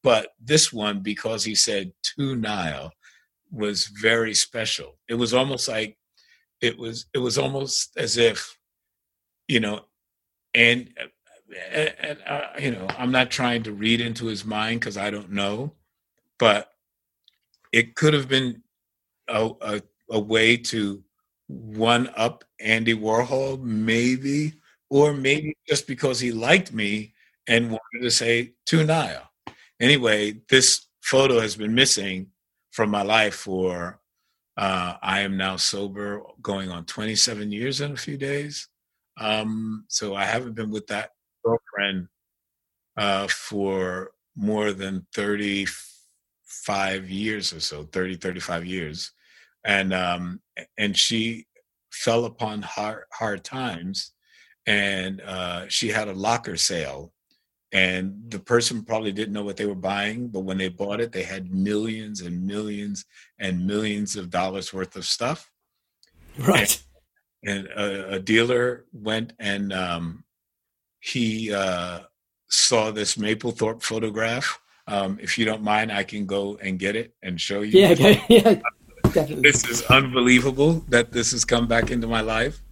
But 0.03 0.29
this 0.43 0.73
one, 0.73 1.01
because 1.01 1.45
he 1.45 1.55
said 1.55 1.93
to 2.17 2.35
Nile, 2.37 2.93
was 3.53 3.89
very 3.89 4.33
special. 4.33 4.99
It 5.07 5.17
was 5.17 5.35
almost 5.35 5.69
like 5.69 5.99
it 6.63 6.79
was. 6.79 7.05
It 7.13 7.19
was 7.19 7.37
almost 7.37 7.91
as 7.99 8.17
if, 8.17 8.59
you 9.49 9.61
know, 9.61 9.85
and, 10.55 10.89
and 11.73 12.19
uh, 12.27 12.41
you 12.59 12.71
know, 12.71 12.87
I'm 12.99 13.11
not 13.11 13.31
trying 13.31 13.63
to 13.65 13.73
read 13.73 14.01
into 14.01 14.27
his 14.27 14.45
mind 14.45 14.81
because 14.81 14.97
I 14.97 15.11
don't 15.11 15.31
know, 15.31 15.73
but 16.39 16.71
it 17.73 17.95
could 17.95 18.15
have 18.15 18.29
been 18.29 18.63
a, 19.29 19.51
a, 19.61 19.83
a 20.11 20.19
way 20.19 20.57
to 20.57 21.03
one 21.49 22.11
up 22.17 22.45
Andy 22.61 22.95
Warhol, 22.95 23.61
maybe, 23.63 24.55
or 24.89 25.13
maybe 25.13 25.57
just 25.69 25.87
because 25.87 26.21
he 26.21 26.33
liked 26.33 26.73
me 26.73 27.15
and 27.47 27.71
wanted 27.71 28.03
to 28.03 28.11
say 28.11 28.55
to 28.67 28.85
Nile. 28.85 29.31
Anyway, 29.81 30.41
this 30.49 30.87
photo 31.01 31.41
has 31.41 31.57
been 31.57 31.75
missing 31.75 32.29
from 32.71 32.91
my 32.91 33.03
life 33.03 33.35
for 33.35 34.01
uh, 34.57 34.95
I 35.03 35.21
am 35.21 35.37
now 35.37 35.57
sober, 35.57 36.23
going 36.43 36.71
on 36.71 36.85
27 36.85 37.51
years 37.51 37.81
in 37.81 37.93
a 37.93 37.97
few 37.97 38.17
days. 38.17 38.69
Um, 39.17 39.85
so 39.89 40.15
I 40.15 40.25
haven't 40.25 40.55
been 40.55 40.71
with 40.71 40.87
that 40.89 41.11
girlfriend 41.45 42.09
uh, 42.97 43.27
for 43.29 44.13
more 44.37 44.73
than 44.73 45.07
35 45.15 47.11
years 47.11 47.53
or 47.53 47.61
so, 47.61 47.85
30, 47.85 48.17
35 48.17 48.65
years 48.67 49.13
and 49.65 49.93
um, 49.93 50.41
and 50.79 50.97
she 50.97 51.47
fell 51.93 52.25
upon 52.25 52.63
hard 52.63 53.05
hard 53.13 53.45
times, 53.45 54.13
and 54.67 55.21
uh, 55.23 55.69
she 55.69 55.89
had 55.89 56.09
a 56.09 56.15
locker 56.15 56.57
sale, 56.57 57.13
and 57.73 58.15
the 58.29 58.39
person 58.39 58.85
probably 58.85 59.13
didn't 59.13 59.35
know 59.35 59.45
what 59.45 59.57
they 59.57 59.67
were 59.67 59.75
buying, 59.75 60.29
but 60.29 60.41
when 60.41 60.59
they 60.59 60.69
bought 60.69 61.01
it, 61.01 61.13
they 61.13 61.23
had 61.23 61.53
millions 61.53 62.21
and 62.23 62.47
millions 62.47 63.05
and 63.39 63.67
millions 63.67 64.17
of 64.17 64.31
dollars 64.31 64.73
worth 64.73 64.97
of 64.97 65.05
stuff. 65.05 65.51
Right. 66.39 66.83
And, 67.45 67.67
and 67.67 67.69
a, 67.77 68.15
a, 68.15 68.19
dealer 68.21 68.85
went 68.93 69.33
and 69.41 69.73
um, 69.73 70.25
he 71.01 71.53
uh, 71.53 72.01
saw 72.49 72.91
this 72.91 73.17
Mapplethorpe 73.17 73.83
photograph. 73.83 74.61
Um, 74.87 75.19
if 75.21 75.39
you 75.39 75.45
don't 75.45 75.63
mind, 75.63 75.93
I 75.93 76.05
can 76.05 76.27
go 76.27 76.59
and 76.63 76.79
get 76.79 76.97
it 76.97 77.15
and 77.23 77.41
show 77.41 77.63
you. 77.63 77.81
Yeah, 77.81 77.91
okay. 77.93 78.25
yeah. 78.29 78.61
Definitely. 79.13 79.43
This 79.43 79.67
is 79.69 79.83
unbelievable 79.85 80.85
that 80.89 81.11
this 81.13 81.33
has 81.33 81.45
come 81.45 81.67
back 81.67 81.91
into 81.91 82.07
my 82.07 82.21
life. 82.21 82.63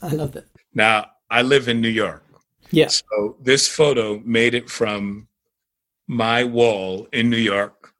I 0.00 0.08
love 0.08 0.34
it. 0.36 0.46
Now, 0.72 1.06
I 1.30 1.42
live 1.42 1.68
in 1.68 1.80
New 1.80 1.88
York. 1.88 2.24
Yeah. 2.70 2.88
So 2.88 3.36
this 3.40 3.68
photo 3.68 4.20
made 4.24 4.54
it 4.54 4.70
from 4.70 5.28
my 6.06 6.44
wall 6.44 7.06
in 7.12 7.28
New 7.30 7.36
York 7.36 7.92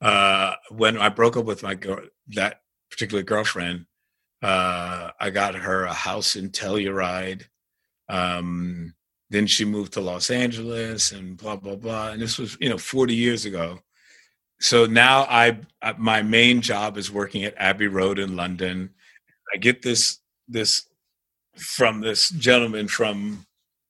uh, 0.00 0.54
when 0.70 0.98
I 0.98 1.08
broke 1.08 1.36
up 1.36 1.44
with 1.44 1.62
my 1.62 1.74
girl, 1.74 2.00
that 2.28 2.60
particular 2.90 3.22
girlfriend. 3.22 3.86
Uh, 4.42 5.10
I 5.20 5.30
got 5.30 5.54
her 5.54 5.84
a 5.84 5.92
house 5.92 6.34
in 6.36 6.50
Telluride. 6.50 7.46
Um, 8.12 8.94
then 9.30 9.46
she 9.46 9.64
moved 9.64 9.94
to 9.94 10.00
Los 10.00 10.30
Angeles 10.30 11.12
and 11.12 11.36
blah 11.36 11.56
blah 11.56 11.76
blah. 11.76 12.10
And 12.10 12.20
this 12.20 12.38
was, 12.38 12.56
you 12.60 12.68
know, 12.68 12.78
40 12.78 13.14
years 13.14 13.44
ago 13.44 13.80
so 14.62 14.86
now 14.86 15.26
I 15.28 15.58
my 15.98 16.22
main 16.22 16.60
job 16.60 16.96
is 16.96 17.10
working 17.10 17.42
at 17.42 17.54
Abbey 17.56 17.88
Road 17.88 18.20
in 18.20 18.36
London. 18.36 18.90
I 19.52 19.56
get 19.56 19.82
this 19.82 20.20
this 20.46 20.88
from 21.56 22.00
this 22.00 22.28
gentleman 22.30 22.86
from 22.86 23.44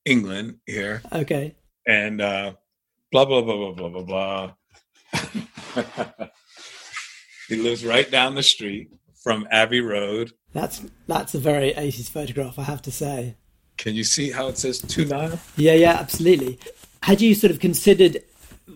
England 0.07 0.61
here. 0.65 1.03
Okay. 1.13 1.55
And 1.87 2.23
uh, 2.23 2.55
blah 3.13 3.27
blah 3.27 3.43
blah 3.43 3.73
blah 3.73 3.73
blah 3.73 4.03
blah 4.03 4.03
blah. 4.03 4.53
he 7.49 7.57
lives 7.57 7.85
right 7.85 8.11
down 8.11 8.35
the 8.35 8.43
street 8.43 8.95
from 9.23 9.47
Abbey 9.51 9.83
Road. 9.83 10.33
That's 10.55 10.81
that's 11.07 11.35
a 11.35 11.39
very 11.39 11.75
80s 11.75 12.09
photograph, 12.09 12.59
I 12.59 12.63
have 12.63 12.81
to 12.83 12.91
say. 12.91 13.37
Can 13.83 13.97
you 13.97 14.05
see 14.05 14.31
how 14.31 14.47
it 14.47 14.57
says 14.59 14.79
two 14.79 15.05
nine? 15.05 15.41
Yeah, 15.57 15.73
yeah, 15.73 15.95
absolutely. 15.95 16.57
Had 17.03 17.21
you 17.21 17.35
sort 17.35 17.51
of 17.51 17.59
considered 17.59 18.23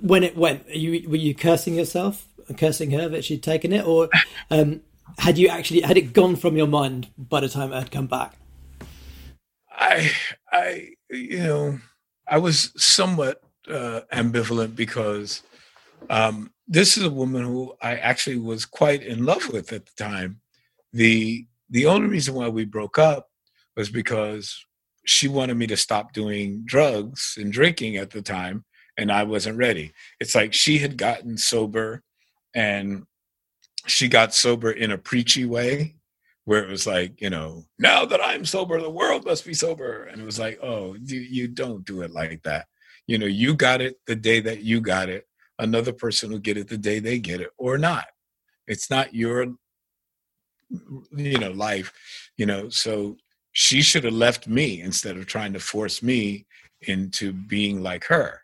when 0.00 0.25
it 0.25 0.36
went, 0.36 0.68
you 0.68 1.08
were 1.08 1.14
you 1.14 1.32
cursing 1.32 1.76
yourself, 1.76 2.26
cursing 2.56 2.90
her 2.90 3.08
that 3.10 3.25
she'd 3.25 3.40
taken 3.40 3.72
it, 3.72 3.86
or 3.86 4.08
um, 4.50 4.80
had 5.18 5.38
you 5.38 5.46
actually 5.46 5.82
had 5.82 5.96
it 5.96 6.12
gone 6.12 6.34
from 6.34 6.56
your 6.56 6.66
mind 6.66 7.06
by 7.16 7.38
the 7.38 7.48
time 7.48 7.72
it 7.72 7.76
had 7.76 7.92
come 7.92 8.08
back? 8.08 8.34
I, 9.70 10.10
I, 10.50 10.88
you 11.08 11.38
know, 11.38 11.78
I 12.26 12.38
was 12.38 12.72
somewhat 12.76 13.40
uh, 13.70 14.00
ambivalent 14.12 14.75
because 14.75 15.44
um, 16.10 16.50
this 16.66 16.96
is 16.96 17.04
a 17.04 17.10
woman 17.10 17.44
who 17.44 17.75
I 17.80 17.94
actually 17.94 18.38
was 18.38 18.64
quite 18.64 19.04
in 19.04 19.25
love 19.25 19.52
with 19.52 19.72
at 19.72 19.86
the 19.86 19.92
time. 20.04 20.40
the 20.92 21.46
The 21.70 21.86
only 21.86 22.08
reason 22.08 22.34
why 22.34 22.48
we 22.48 22.64
broke 22.64 22.98
up 22.98 23.30
was 23.76 23.88
because 23.88 24.66
she 25.06 25.28
wanted 25.28 25.56
me 25.56 25.66
to 25.68 25.76
stop 25.76 26.12
doing 26.12 26.62
drugs 26.64 27.36
and 27.38 27.52
drinking 27.52 27.96
at 27.96 28.10
the 28.10 28.22
time 28.22 28.64
and 28.96 29.12
I 29.12 29.25
wasn't 29.25 29.58
ready. 29.58 29.92
It's 30.20 30.34
like 30.34 30.52
she 30.52 30.78
had 30.78 30.96
gotten 30.96 31.36
sober 31.36 32.02
and 32.54 33.04
she 33.86 34.08
got 34.08 34.34
sober 34.34 34.70
in 34.70 34.90
a 34.90 34.98
preachy 34.98 35.44
way 35.44 35.96
where 36.44 36.62
it 36.62 36.70
was 36.70 36.86
like, 36.86 37.20
you 37.20 37.30
know, 37.30 37.64
now 37.78 38.04
that 38.04 38.20
I'm 38.22 38.44
sober, 38.44 38.80
the 38.80 38.90
world 38.90 39.25
must 39.25 39.44
be 39.44 39.54
sober. 39.54 40.04
And 40.04 40.20
it 40.20 40.25
was 40.25 40.38
like, 40.38 40.58
oh, 40.62 40.94
you, 40.94 41.20
you 41.20 41.48
don't 41.48 41.84
do 41.84 42.02
it 42.02 42.12
like 42.12 42.42
that. 42.44 42.66
You 43.06 43.18
know, 43.18 43.26
you 43.26 43.54
got 43.54 43.80
it 43.80 43.96
the 44.06 44.16
day 44.16 44.40
that 44.40 44.62
you 44.62 44.80
got 44.80 45.08
it. 45.08 45.26
Another 45.58 45.92
person 45.92 46.30
will 46.30 46.38
get 46.38 46.56
it 46.56 46.68
the 46.68 46.78
day 46.78 46.98
they 46.98 47.18
get 47.18 47.40
it 47.40 47.50
or 47.58 47.78
not. 47.78 48.06
It's 48.66 48.90
not 48.90 49.14
your, 49.14 49.54
you 51.16 51.38
know, 51.38 51.50
life, 51.50 51.92
you 52.36 52.46
know. 52.46 52.68
So 52.68 53.16
she 53.58 53.80
should 53.80 54.04
have 54.04 54.12
left 54.12 54.46
me 54.46 54.82
instead 54.82 55.16
of 55.16 55.25
trying 55.25 55.54
to 55.54 55.58
force 55.58 56.02
me 56.02 56.44
into 56.82 57.32
being 57.32 57.82
like 57.82 58.04
her 58.04 58.42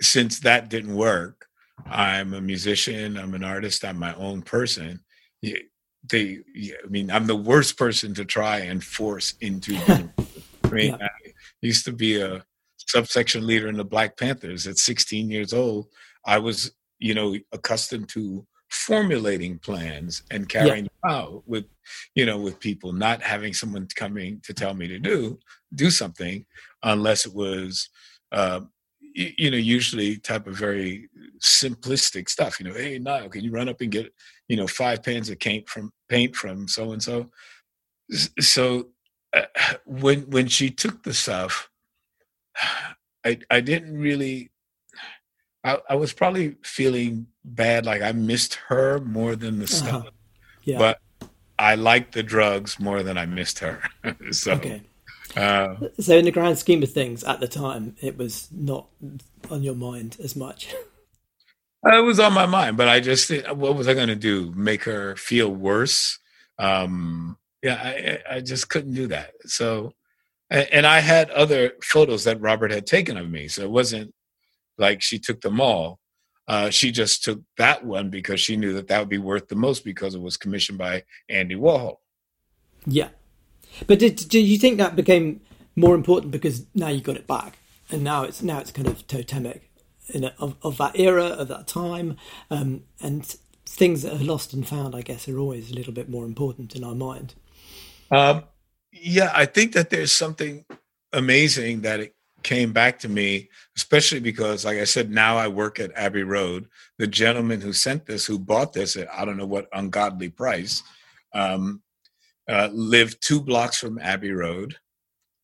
since 0.00 0.38
that 0.40 0.68
didn't 0.68 0.94
work, 0.94 1.46
I'm 1.84 2.32
a 2.32 2.40
musician, 2.40 3.16
I'm 3.16 3.34
an 3.34 3.42
artist, 3.42 3.84
I'm 3.84 3.98
my 3.98 4.14
own 4.14 4.42
person. 4.42 5.00
They, 5.42 6.38
I 6.84 6.88
mean, 6.88 7.10
I'm 7.10 7.26
the 7.26 7.34
worst 7.34 7.76
person 7.76 8.14
to 8.14 8.24
try 8.24 8.58
and 8.58 8.84
force 8.84 9.34
into. 9.40 9.74
I 10.64 10.70
mean, 10.70 10.96
yeah. 10.98 11.06
I 11.06 11.32
used 11.60 11.84
to 11.86 11.92
be 11.92 12.20
a 12.20 12.44
subsection 12.76 13.44
leader 13.44 13.66
in 13.66 13.76
the 13.76 13.84
Black 13.84 14.16
Panthers 14.16 14.68
at 14.68 14.78
16 14.78 15.28
years 15.28 15.52
old. 15.52 15.88
I 16.24 16.38
was, 16.38 16.70
you 17.00 17.14
know, 17.14 17.36
accustomed 17.52 18.08
to 18.10 18.46
formulating 18.70 19.58
plans 19.58 20.22
and 20.30 20.48
carrying 20.48 20.84
yeah. 20.84 21.10
them 21.10 21.10
out 21.10 21.42
with, 21.46 21.64
you 22.14 22.26
know, 22.26 22.38
with 22.38 22.60
people, 22.60 22.92
not 22.92 23.22
having 23.22 23.52
someone 23.52 23.86
coming 23.94 24.40
to 24.44 24.52
tell 24.52 24.74
me 24.74 24.86
to 24.88 24.98
do 24.98 25.38
do 25.74 25.90
something 25.90 26.44
unless 26.82 27.26
it 27.26 27.34
was 27.34 27.88
uh, 28.32 28.60
you 29.16 29.50
know, 29.50 29.56
usually 29.56 30.18
type 30.18 30.46
of 30.46 30.56
very 30.56 31.08
simplistic 31.40 32.28
stuff. 32.28 32.60
You 32.60 32.68
know, 32.68 32.74
hey, 32.74 32.98
Nile, 32.98 33.30
can 33.30 33.42
you 33.42 33.50
run 33.50 33.68
up 33.68 33.80
and 33.80 33.90
get, 33.90 34.12
you 34.48 34.56
know, 34.56 34.66
five 34.66 35.02
pans 35.02 35.30
of 35.30 35.40
paint 35.40 35.68
from 35.68 35.90
paint 36.08 36.36
from 36.36 36.68
so 36.68 36.92
and 36.92 37.02
so? 37.02 37.30
So 38.40 38.88
uh, 39.32 39.46
when 39.86 40.28
when 40.30 40.48
she 40.48 40.70
took 40.70 41.02
the 41.02 41.14
stuff, 41.14 41.70
I 43.24 43.38
I 43.50 43.60
didn't 43.60 43.98
really. 43.98 44.50
I, 45.64 45.78
I 45.90 45.94
was 45.96 46.12
probably 46.12 46.56
feeling 46.62 47.26
bad, 47.46 47.86
like 47.86 48.02
I 48.02 48.12
missed 48.12 48.54
her 48.68 49.00
more 49.00 49.36
than 49.36 49.58
the 49.58 49.64
uh-huh. 49.64 49.74
stuff. 49.74 49.94
Uh-huh. 50.02 50.10
Yeah. 50.64 50.78
But 50.78 50.98
I 51.58 51.76
liked 51.76 52.12
the 52.12 52.22
drugs 52.22 52.78
more 52.78 53.02
than 53.02 53.16
I 53.16 53.26
missed 53.26 53.60
her. 53.60 53.82
so. 54.30 54.52
Okay. 54.52 54.82
Uh, 55.36 55.76
so, 56.00 56.16
in 56.16 56.24
the 56.24 56.30
grand 56.30 56.58
scheme 56.58 56.82
of 56.82 56.90
things, 56.90 57.22
at 57.24 57.40
the 57.40 57.48
time, 57.48 57.94
it 58.00 58.16
was 58.16 58.48
not 58.52 58.86
on 59.50 59.62
your 59.62 59.74
mind 59.74 60.16
as 60.22 60.36
much. 60.36 60.74
It 61.84 62.04
was 62.04 62.18
on 62.18 62.32
my 62.32 62.46
mind, 62.46 62.76
but 62.76 62.88
I 62.88 62.98
just, 62.98 63.30
what 63.54 63.76
was 63.76 63.86
I 63.86 63.94
going 63.94 64.08
to 64.08 64.16
do? 64.16 64.52
Make 64.56 64.82
her 64.84 65.14
feel 65.14 65.48
worse? 65.48 66.18
Um, 66.58 67.38
yeah, 67.62 67.74
I, 68.28 68.36
I 68.36 68.40
just 68.40 68.68
couldn't 68.68 68.94
do 68.94 69.06
that. 69.08 69.34
So, 69.44 69.92
and 70.50 70.84
I 70.84 70.98
had 70.98 71.30
other 71.30 71.72
photos 71.84 72.24
that 72.24 72.40
Robert 72.40 72.72
had 72.72 72.86
taken 72.86 73.16
of 73.16 73.30
me, 73.30 73.46
so 73.46 73.62
it 73.62 73.70
wasn't 73.70 74.12
like 74.78 75.00
she 75.00 75.20
took 75.20 75.40
them 75.40 75.60
all. 75.60 76.00
Uh, 76.48 76.70
she 76.70 76.92
just 76.92 77.24
took 77.24 77.40
that 77.56 77.84
one 77.84 78.08
because 78.10 78.40
she 78.40 78.56
knew 78.56 78.72
that 78.74 78.88
that 78.88 79.00
would 79.00 79.08
be 79.08 79.18
worth 79.18 79.48
the 79.48 79.56
most 79.56 79.84
because 79.84 80.14
it 80.14 80.20
was 80.20 80.36
commissioned 80.36 80.78
by 80.78 81.02
Andy 81.28 81.56
Warhol. 81.56 81.96
Yeah, 82.86 83.08
but 83.86 83.98
did, 83.98 84.32
you 84.32 84.58
think 84.58 84.78
that 84.78 84.94
became 84.94 85.40
more 85.74 85.94
important 85.94 86.30
because 86.30 86.66
now 86.74 86.88
you 86.88 87.00
got 87.00 87.16
it 87.16 87.26
back? 87.26 87.58
and 87.90 88.02
now 88.02 88.24
it's 88.24 88.42
now 88.42 88.58
it's 88.58 88.70
kind 88.70 88.88
of 88.88 89.06
totemic 89.06 89.70
in 90.08 90.24
a, 90.24 90.34
of, 90.38 90.56
of 90.62 90.78
that 90.78 90.98
era 90.98 91.24
of 91.24 91.48
that 91.48 91.66
time, 91.66 92.16
um, 92.50 92.82
and 93.00 93.36
things 93.64 94.02
that 94.02 94.12
are 94.14 94.24
lost 94.24 94.52
and 94.52 94.66
found, 94.66 94.94
I 94.94 95.02
guess, 95.02 95.28
are 95.28 95.38
always 95.38 95.70
a 95.70 95.74
little 95.74 95.92
bit 95.92 96.08
more 96.08 96.24
important 96.24 96.76
in 96.76 96.84
our 96.84 96.94
mind. 96.94 97.34
Um, 98.10 98.44
yeah, 98.92 99.32
I 99.34 99.46
think 99.46 99.72
that 99.72 99.90
there's 99.90 100.12
something 100.12 100.64
amazing 101.12 101.80
that 101.80 102.00
it 102.00 102.14
came 102.46 102.72
back 102.72 102.96
to 103.00 103.08
me, 103.08 103.50
especially 103.76 104.20
because, 104.20 104.64
like 104.64 104.78
I 104.78 104.84
said, 104.84 105.10
now 105.10 105.36
I 105.36 105.48
work 105.48 105.80
at 105.80 105.90
Abbey 105.96 106.22
Road. 106.22 106.68
The 106.96 107.08
gentleman 107.08 107.60
who 107.60 107.72
sent 107.72 108.06
this, 108.06 108.24
who 108.24 108.38
bought 108.38 108.72
this 108.72 108.94
at 108.94 109.12
I 109.12 109.24
don't 109.24 109.36
know 109.36 109.46
what 109.46 109.68
ungodly 109.72 110.28
price, 110.28 110.84
um, 111.34 111.82
uh, 112.48 112.68
lived 112.72 113.18
two 113.20 113.40
blocks 113.40 113.78
from 113.78 113.98
Abbey 113.98 114.30
Road. 114.30 114.76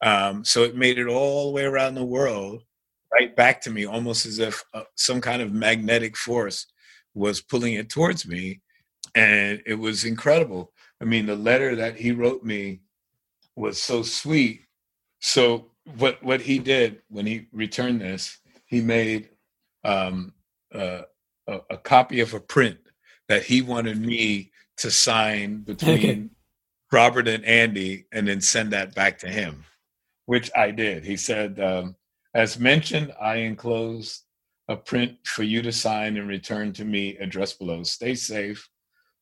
Um, 0.00 0.44
so 0.44 0.62
it 0.62 0.76
made 0.76 0.96
it 0.96 1.08
all 1.08 1.46
the 1.46 1.52
way 1.56 1.64
around 1.64 1.96
the 1.96 2.04
world, 2.04 2.62
right 3.12 3.34
back 3.34 3.60
to 3.62 3.70
me, 3.70 3.84
almost 3.84 4.24
as 4.24 4.38
if 4.38 4.62
uh, 4.72 4.84
some 4.94 5.20
kind 5.20 5.42
of 5.42 5.52
magnetic 5.52 6.16
force 6.16 6.66
was 7.14 7.42
pulling 7.42 7.74
it 7.74 7.90
towards 7.90 8.28
me. 8.28 8.60
And 9.16 9.60
it 9.66 9.74
was 9.74 10.04
incredible. 10.04 10.72
I 11.00 11.04
mean, 11.04 11.26
the 11.26 11.34
letter 11.34 11.74
that 11.74 11.96
he 11.96 12.12
wrote 12.12 12.44
me 12.44 12.82
was 13.56 13.82
so 13.82 14.02
sweet. 14.04 14.60
So 15.18 15.71
what 15.84 16.22
what 16.22 16.40
he 16.40 16.58
did 16.58 17.02
when 17.08 17.26
he 17.26 17.46
returned 17.52 18.00
this, 18.00 18.38
he 18.66 18.80
made 18.80 19.30
um, 19.84 20.32
uh, 20.74 21.02
a, 21.46 21.60
a, 21.70 21.76
copy 21.76 22.20
of 22.20 22.34
a 22.34 22.40
print 22.40 22.78
that 23.28 23.42
he 23.42 23.62
wanted 23.62 24.00
me 24.00 24.52
to 24.76 24.90
sign 24.90 25.56
between 25.64 25.98
okay. 25.98 26.28
Robert 26.92 27.26
and 27.26 27.44
Andy, 27.44 28.06
and 28.12 28.28
then 28.28 28.40
send 28.40 28.72
that 28.72 28.94
back 28.94 29.18
to 29.18 29.28
him, 29.28 29.64
which 30.26 30.50
I 30.56 30.70
did. 30.70 31.04
He 31.04 31.16
said, 31.16 31.58
um, 31.58 31.96
as 32.34 32.58
mentioned, 32.58 33.12
I 33.20 33.36
enclosed 33.36 34.22
a 34.68 34.76
print 34.76 35.16
for 35.24 35.42
you 35.42 35.62
to 35.62 35.72
sign 35.72 36.16
and 36.16 36.28
return 36.28 36.72
to 36.74 36.84
me. 36.84 37.16
Address 37.16 37.54
below. 37.54 37.82
Stay 37.82 38.14
safe. 38.14 38.68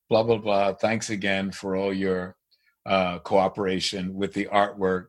Blah 0.09 0.25
blah 0.25 0.39
blah. 0.39 0.75
Thanks 0.75 1.11
again 1.11 1.51
for 1.53 1.77
all 1.77 1.95
your 1.95 2.37
uh, 2.85 3.19
cooperation 3.21 4.15
with 4.15 4.33
the 4.35 4.47
artwork 4.47 5.07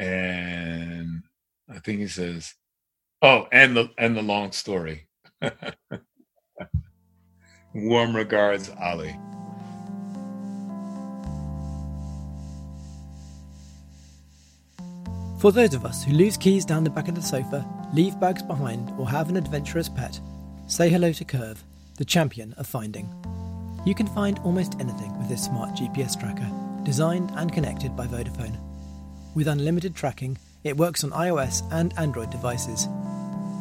and 0.00 1.22
I 1.68 1.78
think 1.78 2.00
he 2.00 2.08
says, 2.08 2.54
"Oh, 3.20 3.46
and 3.52 3.76
the 3.76 3.90
and 3.98 4.16
the 4.16 4.22
long 4.22 4.52
story." 4.52 5.06
Warm 7.74 8.16
regards, 8.16 8.70
Ali. 8.80 9.14
For 15.38 15.52
those 15.52 15.74
of 15.74 15.84
us 15.84 16.02
who 16.04 16.12
lose 16.12 16.36
keys 16.36 16.64
down 16.64 16.84
the 16.84 16.90
back 16.90 17.08
of 17.08 17.14
the 17.14 17.22
sofa, 17.22 17.66
leave 17.94 18.18
bags 18.18 18.42
behind, 18.42 18.90
or 18.98 19.08
have 19.08 19.28
an 19.28 19.36
adventurous 19.36 19.88
pet, 19.88 20.18
say 20.66 20.88
hello 20.88 21.12
to 21.12 21.24
Curve, 21.24 21.62
the 21.96 22.04
champion 22.04 22.52
of 22.54 22.66
finding. 22.66 23.08
You 23.86 23.94
can 23.94 24.06
find 24.08 24.38
almost 24.40 24.76
anything 24.80 25.16
with 25.18 25.28
this 25.28 25.44
smart 25.44 25.70
GPS 25.76 26.18
tracker, 26.18 26.50
designed 26.84 27.30
and 27.36 27.52
connected 27.52 27.96
by 27.96 28.06
Vodafone. 28.06 28.69
With 29.32 29.46
unlimited 29.46 29.94
tracking, 29.94 30.38
it 30.64 30.76
works 30.76 31.04
on 31.04 31.10
iOS 31.10 31.62
and 31.70 31.96
Android 31.96 32.30
devices. 32.30 32.88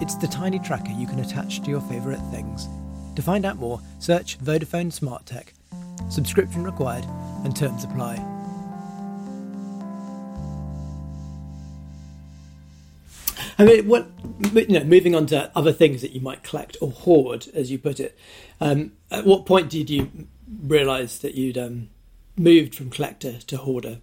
It's 0.02 0.16
the 0.16 0.28
tiny 0.28 0.58
tracker 0.58 0.92
you 0.92 1.06
can 1.06 1.20
attach 1.20 1.62
to 1.62 1.70
your 1.70 1.82
favourite 1.82 2.22
things. 2.32 2.68
To 3.16 3.22
find 3.22 3.46
out 3.46 3.58
more, 3.58 3.80
search 4.00 4.40
Vodafone 4.40 4.92
Smart 4.92 5.28
Tech. 5.28 5.54
Subscription 6.10 6.64
required 6.64 7.06
and 7.44 7.56
terms 7.56 7.84
apply. 7.84 8.16
I 13.60 13.66
mean, 13.66 13.88
what 13.88 14.08
you 14.54 14.80
know, 14.80 14.86
moving 14.86 15.14
on 15.14 15.28
to 15.28 15.52
other 15.56 15.74
things 15.74 16.02
that 16.02 16.12
you 16.12 16.22
might 16.22 16.44
collect 16.44 16.78
or 16.82 16.92
hoard, 16.92 17.48
as 17.54 17.70
you 17.70 17.78
put 17.78 18.00
it. 18.00 18.18
Um, 18.60 18.94
at 19.12 19.26
what 19.26 19.46
point 19.46 19.70
did 19.70 19.90
you 19.90 20.10
realise 20.64 21.20
that 21.20 21.36
you'd 21.36 21.58
um, 21.58 21.90
moved 22.38 22.74
from 22.74 22.90
collector 22.90 23.40
to 23.40 23.58
hoarder? 23.58 24.00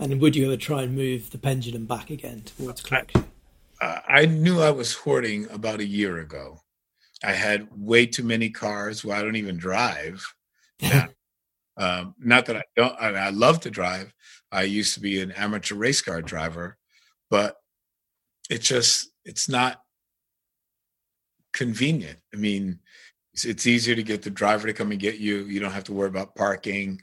And 0.00 0.18
would 0.18 0.34
you 0.34 0.46
ever 0.46 0.56
try 0.56 0.82
and 0.82 0.96
move 0.96 1.30
the 1.30 1.36
pendulum 1.36 1.84
back 1.84 2.08
again 2.08 2.42
towards 2.56 2.80
collection? 2.80 3.26
Uh, 3.82 3.98
I 4.08 4.24
knew 4.24 4.60
I 4.60 4.70
was 4.70 4.94
hoarding 4.94 5.48
about 5.50 5.80
a 5.80 5.86
year 5.86 6.18
ago. 6.18 6.58
I 7.22 7.32
had 7.32 7.68
way 7.76 8.06
too 8.06 8.24
many 8.24 8.48
cars. 8.48 9.04
Well, 9.04 9.18
I 9.18 9.22
don't 9.22 9.36
even 9.36 9.56
drive. 9.56 10.24
Yeah. 10.82 11.08
um, 11.76 12.14
not 12.18 12.46
that 12.46 12.56
I 12.56 12.62
don't. 12.74 12.96
I, 12.98 13.08
mean, 13.08 13.18
I 13.18 13.28
love 13.28 13.60
to 13.60 13.70
drive. 13.70 14.14
I 14.50 14.62
used 14.62 14.94
to 14.94 15.00
be 15.00 15.20
an 15.20 15.30
amateur 15.32 15.74
race 15.74 16.00
car 16.00 16.22
driver, 16.22 16.78
but 17.28 17.56
it 18.48 18.62
just 18.62 19.10
it's 19.26 19.46
not 19.46 19.82
convenient. 21.52 22.18
I 22.32 22.38
mean, 22.38 22.78
it's, 23.34 23.44
it's 23.44 23.66
easier 23.66 23.94
to 23.94 24.02
get 24.02 24.22
the 24.22 24.30
driver 24.30 24.68
to 24.68 24.72
come 24.72 24.90
and 24.90 24.98
get 24.98 25.18
you. 25.18 25.40
You 25.40 25.60
don't 25.60 25.72
have 25.72 25.84
to 25.84 25.92
worry 25.92 26.08
about 26.08 26.34
parking. 26.34 27.02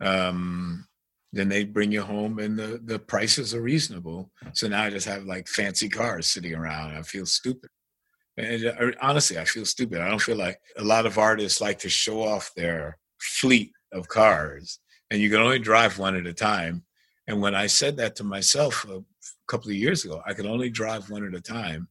Um, 0.00 0.86
then 1.32 1.48
they 1.48 1.64
bring 1.64 1.92
you 1.92 2.02
home 2.02 2.38
and 2.38 2.58
the, 2.58 2.80
the 2.84 2.98
prices 2.98 3.54
are 3.54 3.62
reasonable. 3.62 4.30
So 4.52 4.68
now 4.68 4.82
I 4.82 4.90
just 4.90 5.06
have 5.06 5.24
like 5.24 5.46
fancy 5.46 5.88
cars 5.88 6.26
sitting 6.26 6.54
around. 6.54 6.96
I 6.96 7.02
feel 7.02 7.26
stupid. 7.26 7.70
And 8.36 8.66
uh, 8.66 8.90
honestly, 9.00 9.38
I 9.38 9.44
feel 9.44 9.64
stupid. 9.64 10.00
I 10.00 10.08
don't 10.08 10.20
feel 10.20 10.36
like 10.36 10.60
a 10.76 10.84
lot 10.84 11.06
of 11.06 11.18
artists 11.18 11.60
like 11.60 11.78
to 11.80 11.88
show 11.88 12.22
off 12.22 12.50
their 12.56 12.98
fleet 13.20 13.72
of 13.92 14.08
cars 14.08 14.80
and 15.10 15.20
you 15.20 15.30
can 15.30 15.40
only 15.40 15.58
drive 15.58 15.98
one 15.98 16.16
at 16.16 16.26
a 16.26 16.32
time. 16.32 16.84
And 17.26 17.40
when 17.40 17.54
I 17.54 17.66
said 17.66 17.96
that 17.98 18.16
to 18.16 18.24
myself 18.24 18.84
a 18.88 19.02
couple 19.46 19.70
of 19.70 19.76
years 19.76 20.04
ago, 20.04 20.22
I 20.26 20.34
could 20.34 20.46
only 20.46 20.70
drive 20.70 21.10
one 21.10 21.24
at 21.26 21.34
a 21.34 21.40
time. 21.40 21.88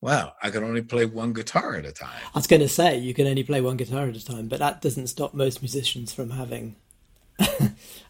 Wow, 0.00 0.34
I 0.42 0.50
could 0.50 0.62
only 0.62 0.82
play 0.82 1.06
one 1.06 1.32
guitar 1.32 1.74
at 1.74 1.84
a 1.84 1.92
time. 1.92 2.20
I 2.34 2.38
was 2.38 2.46
going 2.46 2.62
to 2.62 2.68
say 2.68 2.98
you 2.98 3.14
can 3.14 3.26
only 3.26 3.42
play 3.42 3.60
one 3.60 3.76
guitar 3.76 4.08
at 4.08 4.16
a 4.16 4.24
time, 4.24 4.46
but 4.46 4.60
that 4.60 4.80
doesn't 4.80 5.08
stop 5.08 5.34
most 5.34 5.60
musicians 5.60 6.12
from 6.12 6.30
having 6.30 6.76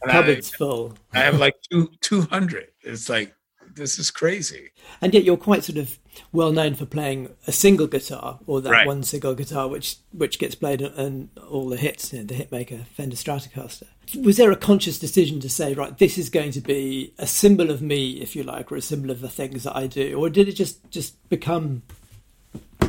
Cupboard's 0.07 0.53
I, 0.55 0.57
full. 0.57 0.95
I 1.13 1.19
have 1.21 1.39
like 1.39 1.57
two 1.71 1.91
two 2.01 2.23
hundred. 2.23 2.69
It's 2.83 3.09
like 3.09 3.35
this 3.75 3.99
is 3.99 4.11
crazy. 4.11 4.71
And 5.01 5.15
yet 5.15 5.25
you're 5.25 5.37
quite 5.37 5.65
sort 5.65 5.79
of 5.79 5.99
well 6.33 6.53
known 6.53 6.75
for 6.75 6.85
playing 6.85 7.31
a 7.47 7.53
single 7.53 7.87
guitar 7.87 8.41
or 8.47 8.61
that 8.61 8.71
right. 8.71 8.87
one 8.87 9.03
single 9.03 9.35
guitar 9.35 9.69
which 9.69 9.97
which 10.13 10.39
gets 10.39 10.55
played 10.55 10.83
on 10.83 11.31
all 11.49 11.69
the 11.69 11.77
hits, 11.77 12.13
you 12.13 12.19
know, 12.19 12.25
the 12.25 12.35
hitmaker 12.35 12.87
Fender 12.87 13.17
Stratocaster. 13.17 13.85
Was 14.23 14.37
there 14.37 14.51
a 14.51 14.57
conscious 14.57 14.99
decision 14.99 15.39
to 15.41 15.49
say, 15.49 15.75
right, 15.75 15.97
this 15.97 16.19
is 16.19 16.31
going 16.31 16.51
to 16.53 16.61
be 16.61 17.15
a 17.19 17.27
symbol 17.27 17.71
of 17.71 17.83
me, 17.83 18.13
if 18.21 18.35
you 18.35 18.43
like, 18.43 18.73
or 18.73 18.77
a 18.77 18.83
symbol 18.83 19.11
of 19.11 19.21
the 19.21 19.29
things 19.29 19.65
that 19.65 19.77
I 19.77 19.87
do, 19.87 20.19
or 20.19 20.29
did 20.31 20.49
it 20.49 20.53
just 20.53 20.91
just 20.91 21.29
become? 21.29 21.83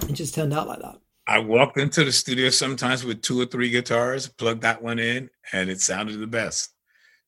It 0.07 0.13
just 0.13 0.33
turned 0.33 0.53
out 0.53 0.67
like 0.67 0.81
that. 0.81 0.97
I 1.27 1.37
walked 1.37 1.77
into 1.77 2.03
the 2.03 2.11
studio 2.11 2.49
sometimes 2.49 3.05
with 3.05 3.21
two 3.21 3.39
or 3.39 3.45
three 3.45 3.69
guitars, 3.69 4.27
plugged 4.27 4.63
that 4.63 4.81
one 4.81 4.97
in, 4.97 5.29
and 5.53 5.69
it 5.69 5.79
sounded 5.79 6.19
the 6.19 6.25
best. 6.25 6.73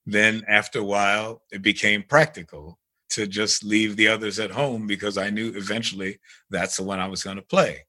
Then 0.06 0.44
after 0.48 0.80
a 0.80 0.84
while, 0.84 1.44
it 1.52 1.62
became 1.62 2.04
practical 2.04 2.80
to 3.12 3.28
just 3.28 3.64
leave 3.64 3.96
the 3.96 4.08
others 4.08 4.40
at 4.40 4.52
home 4.52 4.88
because 4.88 5.18
I 5.18 5.30
knew 5.30 5.50
eventually 5.56 6.20
that's 6.50 6.78
the 6.78 6.84
one 6.84 7.00
I 7.00 7.08
was 7.08 7.24
going 7.24 7.36
to 7.36 7.42
play. 7.42 7.86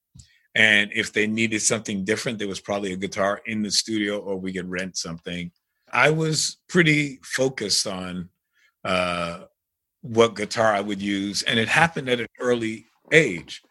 And 0.55 0.90
if 0.94 1.12
they 1.12 1.27
needed 1.27 1.62
something 1.62 2.05
different, 2.05 2.38
there 2.38 2.48
was 2.48 2.61
probably 2.61 2.92
a 2.92 2.96
guitar 2.96 3.40
in 3.46 3.62
the 3.62 3.70
studio 3.70 4.18
or 4.18 4.37
we 4.37 4.53
could 4.53 4.68
rent 4.68 4.96
something. 4.96 5.51
I 5.92 6.11
was 6.11 6.59
pretty 6.68 7.20
focused 7.22 7.87
on 7.87 8.29
uh, 8.85 9.44
what 10.03 10.37
guitar 10.37 10.75
I 10.75 10.81
would 10.81 11.01
use. 11.01 11.42
And 11.42 11.59
it 11.59 11.68
happened 11.68 12.09
at 12.09 12.20
an 12.20 12.27
early 12.40 12.87
age 13.12 13.62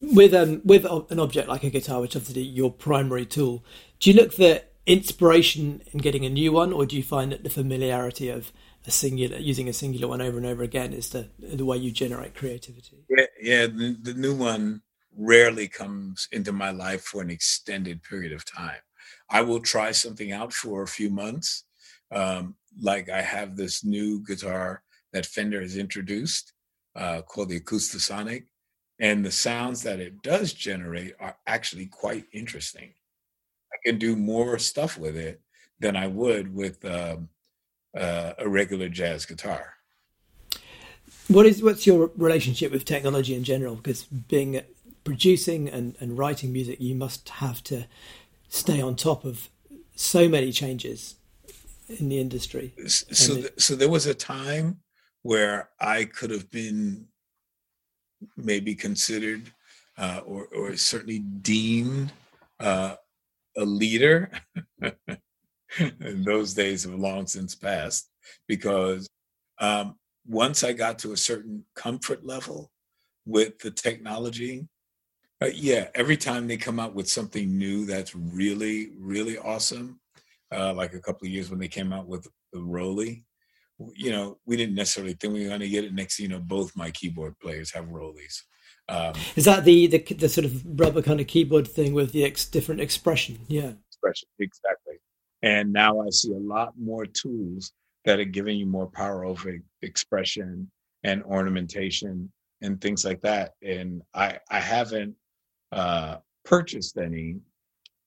with 0.00 0.32
um 0.32 0.62
with 0.64 0.84
an 0.84 1.20
object 1.20 1.48
like 1.48 1.64
a 1.64 1.70
guitar, 1.70 2.00
which 2.00 2.16
obviously 2.16 2.42
your 2.42 2.72
primary 2.72 3.26
tool, 3.26 3.64
do 3.98 4.10
you 4.10 4.16
look 4.16 4.32
for 4.32 4.60
inspiration 4.86 5.82
in 5.92 6.00
getting 6.00 6.24
a 6.24 6.30
new 6.30 6.52
one, 6.52 6.72
or 6.72 6.86
do 6.86 6.96
you 6.96 7.02
find 7.02 7.32
that 7.32 7.44
the 7.44 7.50
familiarity 7.50 8.28
of 8.28 8.52
a 8.86 8.90
singular 8.90 9.36
using 9.36 9.68
a 9.68 9.72
singular 9.72 10.08
one 10.08 10.20
over 10.20 10.38
and 10.38 10.46
over 10.46 10.62
again 10.62 10.92
is 10.92 11.10
the 11.10 11.28
the 11.38 11.64
way 11.64 11.76
you 11.76 11.90
generate 11.90 12.34
creativity? 12.34 13.04
Yeah, 13.08 13.26
yeah. 13.40 13.66
The, 13.66 13.96
the 14.00 14.14
new 14.14 14.34
one 14.34 14.82
rarely 15.16 15.68
comes 15.68 16.28
into 16.32 16.52
my 16.52 16.70
life 16.70 17.02
for 17.02 17.20
an 17.20 17.30
extended 17.30 18.02
period 18.02 18.32
of 18.32 18.44
time. 18.44 18.80
I 19.28 19.42
will 19.42 19.60
try 19.60 19.92
something 19.92 20.32
out 20.32 20.52
for 20.52 20.82
a 20.82 20.88
few 20.88 21.10
months. 21.10 21.64
Um, 22.12 22.56
like 22.80 23.08
I 23.08 23.22
have 23.22 23.56
this 23.56 23.84
new 23.84 24.24
guitar 24.24 24.82
that 25.12 25.26
Fender 25.26 25.60
has 25.60 25.76
introduced 25.76 26.52
uh, 26.96 27.22
called 27.22 27.48
the 27.48 27.60
Acoustasonic 27.60 28.44
and 29.00 29.24
the 29.24 29.30
sounds 29.30 29.82
that 29.82 29.98
it 29.98 30.22
does 30.22 30.52
generate 30.52 31.14
are 31.18 31.36
actually 31.46 31.86
quite 31.86 32.26
interesting. 32.32 32.92
Can 33.84 33.98
do 33.98 34.16
more 34.16 34.58
stuff 34.58 34.98
with 34.98 35.16
it 35.16 35.40
than 35.78 35.96
I 35.96 36.06
would 36.06 36.54
with 36.54 36.84
um, 36.84 37.28
uh, 37.96 38.32
a 38.38 38.48
regular 38.48 38.88
jazz 38.88 39.24
guitar. 39.26 39.74
What 41.28 41.46
is 41.46 41.62
what's 41.62 41.86
your 41.86 42.10
relationship 42.16 42.72
with 42.72 42.84
technology 42.84 43.34
in 43.34 43.44
general? 43.44 43.76
Because 43.76 44.04
being 44.04 44.60
producing 45.04 45.68
and, 45.68 45.96
and 46.00 46.18
writing 46.18 46.52
music, 46.52 46.80
you 46.80 46.94
must 46.94 47.28
have 47.28 47.62
to 47.64 47.86
stay 48.48 48.80
on 48.80 48.96
top 48.96 49.24
of 49.24 49.48
so 49.94 50.28
many 50.28 50.52
changes 50.52 51.16
in 51.88 52.08
the 52.08 52.20
industry. 52.20 52.72
So, 52.86 53.34
th- 53.36 53.52
so 53.58 53.74
there 53.74 53.88
was 53.88 54.06
a 54.06 54.14
time 54.14 54.80
where 55.22 55.70
I 55.80 56.04
could 56.04 56.30
have 56.30 56.50
been 56.50 57.06
maybe 58.36 58.74
considered 58.74 59.50
uh, 59.98 60.20
or, 60.24 60.46
or 60.46 60.76
certainly 60.76 61.18
deemed 61.18 62.12
uh, 62.58 62.96
a 63.56 63.64
leader. 63.64 64.30
those 66.00 66.54
days 66.54 66.84
have 66.84 66.94
long 66.94 67.26
since 67.26 67.54
passed 67.54 68.10
because 68.48 69.08
um, 69.60 69.96
once 70.26 70.64
I 70.64 70.72
got 70.72 70.98
to 71.00 71.12
a 71.12 71.16
certain 71.16 71.64
comfort 71.74 72.24
level 72.24 72.70
with 73.26 73.58
the 73.58 73.70
technology, 73.70 74.66
uh, 75.42 75.50
yeah, 75.54 75.88
every 75.94 76.16
time 76.16 76.46
they 76.46 76.56
come 76.56 76.78
out 76.78 76.94
with 76.94 77.08
something 77.08 77.56
new 77.56 77.86
that's 77.86 78.14
really, 78.14 78.90
really 78.98 79.38
awesome, 79.38 80.00
uh, 80.52 80.74
like 80.74 80.94
a 80.94 81.00
couple 81.00 81.26
of 81.26 81.32
years 81.32 81.50
when 81.50 81.58
they 81.58 81.68
came 81.68 81.92
out 81.92 82.06
with 82.06 82.28
the 82.52 82.58
ROLI, 82.58 83.24
you 83.94 84.10
know, 84.10 84.38
we 84.44 84.56
didn't 84.56 84.74
necessarily 84.74 85.14
think 85.14 85.32
we 85.32 85.42
were 85.42 85.48
going 85.48 85.60
to 85.60 85.68
get 85.68 85.84
it. 85.84 85.94
Next, 85.94 86.18
you 86.18 86.28
know, 86.28 86.40
both 86.40 86.76
my 86.76 86.90
keyboard 86.90 87.38
players 87.38 87.72
have 87.72 87.86
ROLIs. 87.86 88.42
Um, 88.90 89.14
Is 89.36 89.44
that 89.44 89.64
the, 89.64 89.86
the 89.86 89.98
the 90.14 90.28
sort 90.28 90.44
of 90.44 90.80
rubber 90.80 91.00
kind 91.00 91.20
of 91.20 91.28
keyboard 91.28 91.68
thing 91.68 91.92
with 91.92 92.12
the 92.12 92.24
ex- 92.24 92.44
different 92.44 92.80
expression? 92.80 93.38
Yeah, 93.46 93.72
expression 93.88 94.28
exactly. 94.38 94.96
And 95.42 95.72
now 95.72 96.00
I 96.00 96.10
see 96.10 96.32
a 96.32 96.38
lot 96.38 96.74
more 96.78 97.06
tools 97.06 97.72
that 98.04 98.18
are 98.18 98.24
giving 98.24 98.58
you 98.58 98.66
more 98.66 98.88
power 98.88 99.24
over 99.24 99.56
expression 99.82 100.70
and 101.04 101.22
ornamentation 101.22 102.30
and 102.62 102.80
things 102.80 103.04
like 103.04 103.20
that. 103.22 103.52
And 103.62 104.02
I 104.12 104.38
I 104.50 104.60
haven't 104.60 105.14
uh, 105.70 106.16
purchased 106.44 106.98
any, 106.98 107.36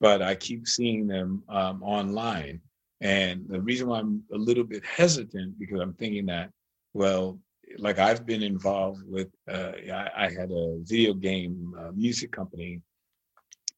but 0.02 0.22
I 0.22 0.36
keep 0.36 0.68
seeing 0.68 1.08
them 1.08 1.44
um, 1.48 1.82
online. 1.82 2.60
And 3.00 3.46
the 3.48 3.62
reason 3.62 3.88
why 3.88 4.00
I'm 4.00 4.24
a 4.34 4.38
little 4.38 4.64
bit 4.64 4.84
hesitant 4.86 5.58
because 5.60 5.80
I'm 5.80 5.94
thinking 5.94 6.26
that, 6.28 6.52
well, 6.94 7.40
like 7.78 8.00
I've 8.00 8.26
been 8.26 8.44
involved 8.44 9.02
with, 9.08 9.30
uh, 9.50 9.72
I, 9.92 10.10
I, 10.18 10.32
had 10.32 10.52
a 10.52 10.78
video 10.82 11.14
game 11.14 11.74
uh, 11.80 11.92
music 11.94 12.32
company, 12.32 12.82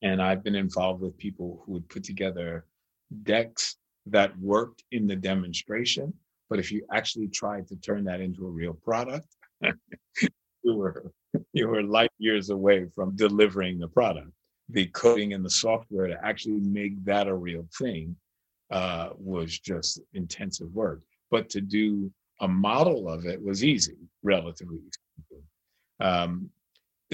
and 0.01 0.21
I've 0.21 0.43
been 0.43 0.55
involved 0.55 1.01
with 1.01 1.17
people 1.17 1.63
who 1.65 1.73
would 1.73 1.89
put 1.89 2.03
together 2.03 2.65
decks 3.23 3.77
that 4.08 4.38
worked 4.39 4.84
in 4.91 5.08
the 5.08 5.15
demonstration. 5.15 6.13
But 6.49 6.60
if 6.60 6.71
you 6.71 6.86
actually 6.93 7.27
tried 7.27 7.67
to 7.69 7.75
turn 7.77 8.03
that 8.05 8.21
into 8.21 8.45
a 8.45 8.51
real 8.51 8.73
product, 8.73 9.27
you 10.63 10.75
were 10.75 11.12
you 11.53 11.67
were 11.67 11.84
light 11.84 12.12
years 12.17 12.49
away 12.49 12.86
from 12.95 13.15
delivering 13.15 13.79
the 13.79 13.88
product. 13.88 14.31
The 14.69 14.88
coding 14.88 15.34
and 15.34 15.43
the 15.43 15.49
software 15.49 16.08
to 16.08 16.25
actually 16.25 16.60
make 16.60 17.03
that 17.05 17.27
a 17.27 17.36
real 17.36 17.67
thing 17.77 18.15
uh, 18.71 19.10
was 19.17 19.60
just 19.60 20.01
intensive 20.13 20.71
work. 20.73 21.01
But 21.29 21.49
to 21.49 21.62
do 21.62 22.12
a 22.39 22.48
model 22.48 23.10
of 23.10 23.26
it 23.26 23.41
was 23.41 23.63
easy, 23.63 23.98
relatively. 24.24 24.80
Um, 26.00 26.50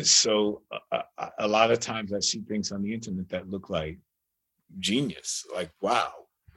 so 0.02 0.62
uh, 0.92 1.02
a 1.40 1.48
lot 1.48 1.72
of 1.72 1.80
times 1.80 2.14
I 2.14 2.20
see 2.20 2.42
things 2.42 2.72
on 2.72 2.82
the 2.82 2.94
internet 2.94 3.30
that 3.30 3.50
look 3.50 3.70
like 3.70 4.00
genius, 4.80 5.46
like 5.54 5.70
wow, 5.82 6.12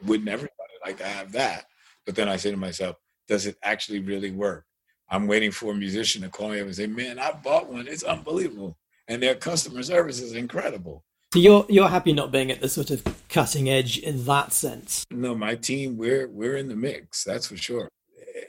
wouldn't 0.05 0.29
everybody 0.29 0.53
like 0.85 0.99
to 0.99 1.05
have 1.05 1.33
that? 1.33 1.67
But 2.07 2.15
then 2.15 2.29
I 2.29 2.37
say 2.37 2.51
to 2.51 2.57
myself, 2.57 2.97
does 3.29 3.47
it 3.47 3.57
actually 3.63 4.01
really 4.01 4.31
work? 4.31 4.67
I'm 5.11 5.27
waiting 5.27 5.51
for 5.51 5.73
a 5.73 5.77
musician 5.77 6.23
to 6.23 6.29
call 6.29 6.51
me 6.51 6.61
up 6.61 6.67
and 6.67 6.75
say, 6.75 6.87
"Man, 6.87 7.19
I 7.19 7.33
bought 7.33 7.71
one. 7.71 7.87
It's 7.87 8.03
unbelievable, 8.03 8.79
and 9.09 9.23
their 9.23 9.35
customer 9.35 9.83
service 9.83 10.21
is 10.21 10.33
incredible." 10.33 11.05
So 11.35 11.41
you're 11.41 11.67
you're 11.69 11.89
happy 11.89 12.13
not 12.13 12.31
being 12.31 12.51
at 12.51 12.61
the 12.61 12.69
sort 12.69 12.91
of 12.91 13.03
cutting 13.29 13.69
edge 13.69 13.99
in 13.99 14.25
that 14.25 14.53
sense. 14.53 15.05
No, 15.11 15.35
my 15.35 15.57
team 15.57 15.97
we're 15.97 16.29
we're 16.29 16.57
in 16.57 16.69
the 16.69 16.77
mix. 16.77 17.25
That's 17.25 17.49
for 17.49 17.57
sure 17.57 17.91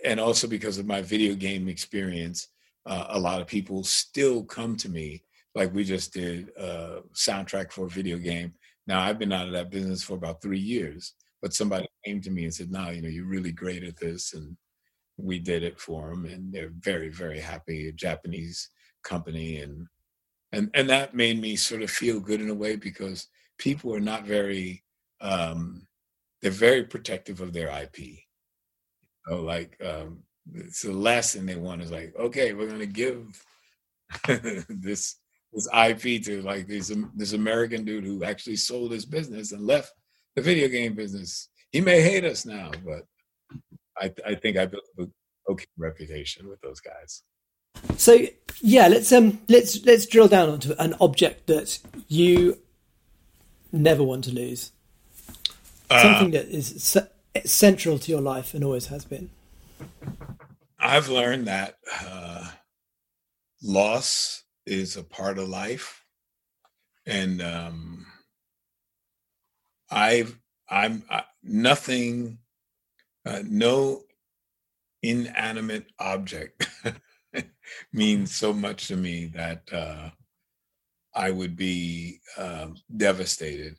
and 0.05 0.19
also 0.19 0.47
because 0.47 0.77
of 0.77 0.85
my 0.85 1.01
video 1.01 1.35
game 1.35 1.67
experience, 1.67 2.47
uh, 2.85 3.07
a 3.09 3.19
lot 3.19 3.41
of 3.41 3.47
people 3.47 3.83
still 3.83 4.43
come 4.43 4.75
to 4.77 4.89
me. 4.89 5.23
Like 5.55 5.73
we 5.73 5.83
just 5.83 6.13
did 6.13 6.49
a 6.57 7.01
soundtrack 7.13 7.71
for 7.71 7.85
a 7.85 7.89
video 7.89 8.17
game. 8.17 8.53
Now 8.87 9.01
I've 9.01 9.17
been 9.17 9.33
out 9.33 9.47
of 9.47 9.53
that 9.53 9.71
business 9.71 10.03
for 10.03 10.13
about 10.13 10.41
three 10.41 10.59
years, 10.59 11.13
but 11.41 11.53
somebody 11.53 11.87
came 12.05 12.21
to 12.21 12.29
me 12.29 12.43
and 12.43 12.53
said, 12.53 12.71
"No, 12.71 12.89
you 12.89 13.01
know, 13.01 13.09
you're 13.09 13.25
really 13.25 13.51
great 13.51 13.83
at 13.83 13.97
this," 13.97 14.33
and 14.33 14.55
we 15.17 15.39
did 15.39 15.63
it 15.63 15.79
for 15.79 16.09
them, 16.09 16.25
and 16.25 16.53
they're 16.53 16.73
very, 16.79 17.09
very 17.09 17.39
happy. 17.39 17.87
A 17.87 17.91
Japanese 17.91 18.69
company, 19.03 19.57
and 19.57 19.87
and 20.51 20.69
and 20.73 20.89
that 20.89 21.15
made 21.15 21.41
me 21.41 21.55
sort 21.55 21.81
of 21.81 21.89
feel 21.89 22.19
good 22.19 22.41
in 22.41 22.49
a 22.49 22.53
way 22.53 22.75
because 22.75 23.27
people 23.57 23.95
are 23.95 24.01
not 24.01 24.25
very, 24.25 24.83
um, 25.21 25.87
they're 26.41 26.51
very 26.51 26.83
protective 26.83 27.41
of 27.41 27.53
their 27.53 27.69
IP 27.69 28.24
know, 29.29 29.41
like 29.41 29.77
um, 29.83 30.19
it's 30.53 30.81
the 30.81 30.91
last 30.93 31.33
thing 31.33 31.45
they 31.45 31.55
want 31.55 31.81
is 31.81 31.91
like, 31.91 32.13
okay, 32.17 32.53
we're 32.53 32.69
gonna 32.69 32.85
give 32.85 33.43
this 34.69 35.15
this 35.53 35.67
IP 35.73 36.23
to 36.25 36.41
like 36.41 36.67
this 36.67 36.95
this 37.15 37.33
American 37.33 37.83
dude 37.85 38.03
who 38.03 38.23
actually 38.23 38.57
sold 38.57 38.91
his 38.91 39.05
business 39.05 39.51
and 39.51 39.65
left 39.65 39.93
the 40.35 40.41
video 40.41 40.67
game 40.67 40.93
business. 40.93 41.49
He 41.71 41.81
may 41.81 42.01
hate 42.01 42.25
us 42.25 42.45
now, 42.45 42.71
but 42.85 43.03
I 43.97 44.11
I 44.25 44.35
think 44.35 44.57
I 44.57 44.65
built 44.65 44.83
a 44.99 45.07
okay 45.49 45.65
reputation 45.77 46.47
with 46.47 46.61
those 46.61 46.79
guys. 46.79 47.23
So 47.97 48.17
yeah, 48.61 48.87
let's 48.87 49.11
um 49.11 49.39
let's 49.47 49.83
let's 49.85 50.05
drill 50.05 50.27
down 50.27 50.49
onto 50.49 50.73
an 50.77 50.95
object 50.99 51.47
that 51.47 51.79
you 52.07 52.59
never 53.71 54.03
want 54.03 54.23
to 54.25 54.31
lose. 54.31 54.71
Uh, 55.89 56.01
Something 56.01 56.31
that 56.31 56.47
is 56.47 56.97
central 57.43 57.99
to 57.99 58.11
your 58.11 58.21
life 58.21 58.53
and 58.53 58.63
always 58.63 58.87
has 58.87 59.05
been? 59.05 59.29
I've 60.79 61.09
learned 61.09 61.47
that 61.47 61.77
uh, 62.01 62.47
loss 63.61 64.43
is 64.65 64.97
a 64.97 65.03
part 65.03 65.37
of 65.37 65.49
life, 65.49 66.03
and 67.05 67.41
um, 67.41 68.05
I've 69.89 70.39
I'm 70.69 71.03
I, 71.09 71.23
nothing, 71.43 72.39
uh, 73.25 73.41
no 73.45 74.03
inanimate 75.03 75.85
object 75.99 76.67
means 77.93 78.35
so 78.35 78.53
much 78.53 78.87
to 78.87 78.95
me 78.95 79.27
that 79.27 79.61
uh, 79.71 80.09
I 81.13 81.31
would 81.31 81.55
be 81.55 82.19
uh, 82.37 82.67
devastated. 82.95 83.77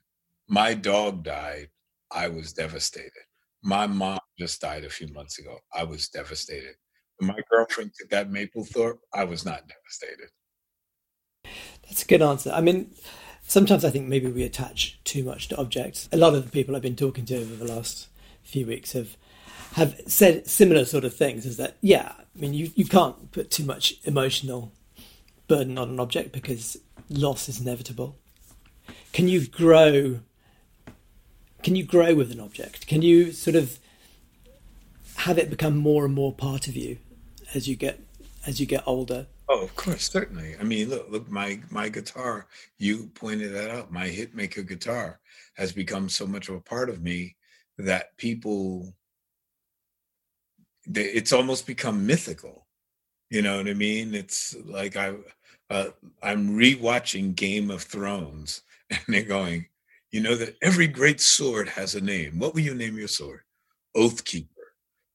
My 0.49 0.75
dog 0.75 1.25
died. 1.25 1.71
I 2.11 2.29
was 2.29 2.53
devastated. 2.53 3.26
My 3.67 3.89
mom 3.89 4.21
just 4.39 4.61
died 4.61 4.85
a 4.85 4.89
few 4.89 5.09
months 5.09 5.41
ago. 5.41 5.59
I 5.75 5.83
was 5.83 6.09
devastated. 6.09 6.77
When 7.17 7.27
my 7.27 7.41
girlfriend 7.51 7.91
took 7.99 8.09
that 8.11 8.31
Mapplethorpe, 8.31 8.99
I 9.13 9.25
was 9.25 9.45
not 9.45 9.65
devastated. 9.67 10.29
That's 11.83 12.05
a 12.05 12.07
good 12.07 12.23
answer. 12.23 12.53
I 12.55 12.61
mean, 12.61 12.95
sometimes 13.43 13.85
I 13.85 13.91
think 13.91 14.07
maybe 14.07 14.31
we 14.31 14.45
attach 14.45 15.01
too 15.03 15.25
much 15.25 15.49
to 15.49 15.57
objects. 15.57 16.09
A 16.13 16.17
lot 16.17 16.37
of 16.37 16.45
the 16.45 16.51
people 16.53 16.77
I've 16.77 16.83
been 16.83 16.95
talking 16.95 17.25
to 17.25 17.39
over 17.39 17.57
the 17.57 17.65
last 17.65 18.07
few 18.45 18.67
weeks 18.67 18.93
have 18.93 19.17
have 19.73 20.01
said 20.07 20.47
similar 20.47 20.85
sort 20.85 21.05
of 21.05 21.17
things. 21.17 21.45
Is 21.45 21.57
that 21.57 21.77
yeah? 21.81 22.13
I 22.17 22.41
mean, 22.41 22.55
you 22.55 22.71
you 22.77 22.85
can't 22.85 23.33
put 23.33 23.51
too 23.51 23.65
much 23.65 23.95
emotional 24.05 24.71
burden 25.49 25.77
on 25.77 25.89
an 25.89 25.99
object 25.99 26.31
because 26.31 26.77
loss 27.11 27.49
is 27.49 27.61
inevitable. 27.61 28.17
Can 29.13 29.27
you 29.27 29.45
grow 29.49 30.21
can 31.67 31.75
you 31.75 31.83
grow 31.83 32.15
with 32.15 32.31
an 32.31 32.39
object? 32.39 32.87
Can 32.87 33.03
you 33.03 33.33
sort 33.33 33.57
of 33.57 33.81
have 35.17 35.37
it 35.37 35.51
become 35.51 35.77
more 35.77 36.05
and 36.05 36.15
more 36.15 36.33
part 36.33 36.69
of 36.69 36.77
you 36.77 36.99
as 37.55 37.67
you 37.67 37.75
get 37.75 37.99
as 38.47 38.61
you 38.61 38.67
get 38.67 38.85
older? 38.87 39.27
Oh, 39.49 39.65
of 39.65 39.75
course, 39.75 40.09
certainly. 40.09 40.55
I 40.61 40.63
mean, 40.63 40.91
look, 40.91 41.11
look, 41.11 41.29
my 41.29 41.59
my 41.69 41.89
guitar. 41.89 42.47
You 42.79 43.11
pointed 43.15 43.53
that 43.53 43.69
out. 43.71 43.91
My 43.91 44.07
hitmaker 44.07 44.65
guitar 44.65 45.19
has 45.57 45.73
become 45.73 46.09
so 46.09 46.25
much 46.25 46.49
of 46.49 46.55
a 46.55 46.61
part 46.61 46.89
of 46.89 47.03
me 47.03 47.35
that 47.79 48.17
people. 48.17 48.95
They, 50.87 51.07
it's 51.07 51.33
almost 51.33 51.67
become 51.67 52.07
mythical. 52.07 52.69
You 53.29 53.43
know 53.43 53.57
what 53.57 53.67
I 53.67 53.75
mean? 53.75 54.15
It's 54.15 54.55
like 54.65 54.97
I, 54.97 55.15
uh, 55.69 55.89
I'm 56.23 56.51
rewatching 56.51 57.35
Game 57.35 57.73
of 57.73 57.83
Thrones, 57.83 58.63
and 58.91 59.01
they're 59.09 59.25
going, 59.25 59.67
you 60.17 60.23
know 60.23 60.35
that 60.35 60.57
every 60.63 60.87
great 60.87 61.21
sword 61.21 61.69
has 61.69 61.95
a 61.95 62.01
name. 62.01 62.39
What 62.39 62.55
will 62.55 62.63
you 62.63 62.75
name 62.75 62.97
your 62.97 63.07
sword? 63.07 63.41
Oathkeeper, 63.95 64.69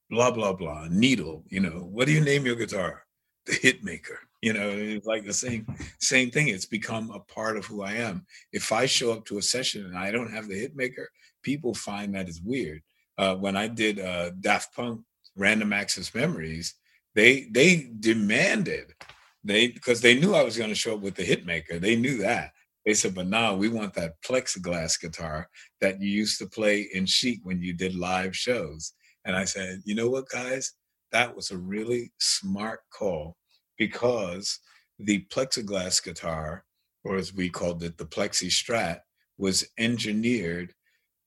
blah, 0.08 0.30
blah, 0.30 0.52
blah, 0.52 0.86
needle. 0.88 1.42
You 1.48 1.58
know, 1.58 1.88
what 1.90 2.06
do 2.06 2.12
you 2.12 2.20
name 2.20 2.46
your 2.46 2.54
guitar? 2.54 3.02
The 3.46 3.54
hitmaker. 3.54 4.18
You 4.42 4.52
know, 4.52 4.70
it's 4.70 5.04
like 5.04 5.26
the 5.26 5.32
same 5.32 5.66
same 5.98 6.30
thing. 6.30 6.46
It's 6.46 6.66
become 6.66 7.10
a 7.10 7.18
part 7.18 7.56
of 7.56 7.64
who 7.64 7.82
I 7.82 7.94
am. 7.94 8.24
If 8.52 8.70
I 8.70 8.86
show 8.86 9.10
up 9.12 9.24
to 9.24 9.38
a 9.38 9.42
session 9.42 9.86
and 9.86 9.98
I 9.98 10.12
don't 10.12 10.30
have 10.30 10.46
the 10.46 10.68
hitmaker, 10.68 11.06
people 11.42 11.74
find 11.74 12.14
that 12.14 12.28
is 12.28 12.40
weird. 12.40 12.82
Uh, 13.18 13.34
when 13.34 13.56
I 13.56 13.66
did 13.66 13.98
uh, 13.98 14.30
Daft 14.38 14.72
Punk 14.76 15.00
Random 15.36 15.72
Access 15.72 16.14
Memories, 16.14 16.76
they 17.16 17.48
they 17.50 17.90
demanded 17.98 18.94
they 19.42 19.66
because 19.66 20.00
they 20.00 20.14
knew 20.20 20.36
I 20.36 20.44
was 20.44 20.56
going 20.56 20.70
to 20.70 20.76
show 20.76 20.94
up 20.94 21.00
with 21.00 21.16
the 21.16 21.26
hitmaker. 21.26 21.80
They 21.80 21.96
knew 21.96 22.18
that. 22.18 22.52
They 22.84 22.94
said, 22.94 23.14
but 23.14 23.28
now 23.28 23.54
we 23.54 23.68
want 23.68 23.94
that 23.94 24.20
plexiglass 24.26 25.00
guitar 25.00 25.48
that 25.80 26.00
you 26.00 26.10
used 26.10 26.38
to 26.38 26.46
play 26.46 26.88
in 26.92 27.06
Chic 27.06 27.40
when 27.44 27.62
you 27.62 27.72
did 27.72 27.94
live 27.94 28.36
shows. 28.36 28.92
And 29.24 29.36
I 29.36 29.44
said, 29.44 29.82
you 29.84 29.94
know 29.94 30.08
what, 30.08 30.28
guys? 30.28 30.72
That 31.12 31.34
was 31.36 31.50
a 31.50 31.58
really 31.58 32.12
smart 32.18 32.80
call 32.90 33.36
because 33.78 34.58
the 34.98 35.24
plexiglass 35.32 36.02
guitar, 36.02 36.64
or 37.04 37.16
as 37.16 37.32
we 37.32 37.50
called 37.50 37.82
it, 37.82 37.98
the 37.98 38.04
Plexi 38.04 38.48
Strat, 38.48 39.00
was 39.38 39.66
engineered 39.78 40.72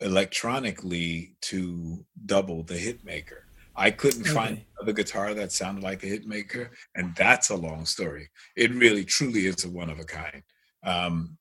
electronically 0.02 1.36
to 1.42 2.06
double 2.26 2.64
the 2.64 2.76
hitmaker. 2.76 3.44
I 3.76 3.92
couldn't 3.92 4.22
okay. 4.22 4.34
find 4.34 4.62
another 4.78 4.94
guitar 4.94 5.34
that 5.34 5.52
sounded 5.52 5.84
like 5.84 6.04
a 6.04 6.08
hitmaker, 6.08 6.70
and 6.96 7.14
that's 7.16 7.50
a 7.50 7.56
long 7.56 7.86
story. 7.86 8.30
It 8.56 8.72
really, 8.74 9.04
truly 9.04 9.48
is 9.48 9.66
a 9.66 9.70
one 9.70 9.90
of 9.90 10.00
a 10.00 10.06
kind. 10.06 10.44
Um, 10.84 11.38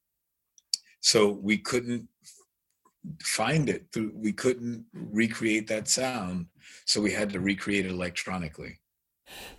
so 1.05 1.29
we 1.29 1.59
couldn't 1.59 2.09
find 3.23 3.69
it 3.69 3.85
through. 3.93 4.11
We 4.14 4.33
couldn't 4.33 4.87
recreate 4.95 5.67
that 5.69 5.87
sound, 5.87 6.47
so 6.87 7.03
we 7.03 7.12
had 7.12 7.31
to 7.35 7.40
recreate 7.40 7.85
it 7.85 7.90
electronically. 7.90 8.79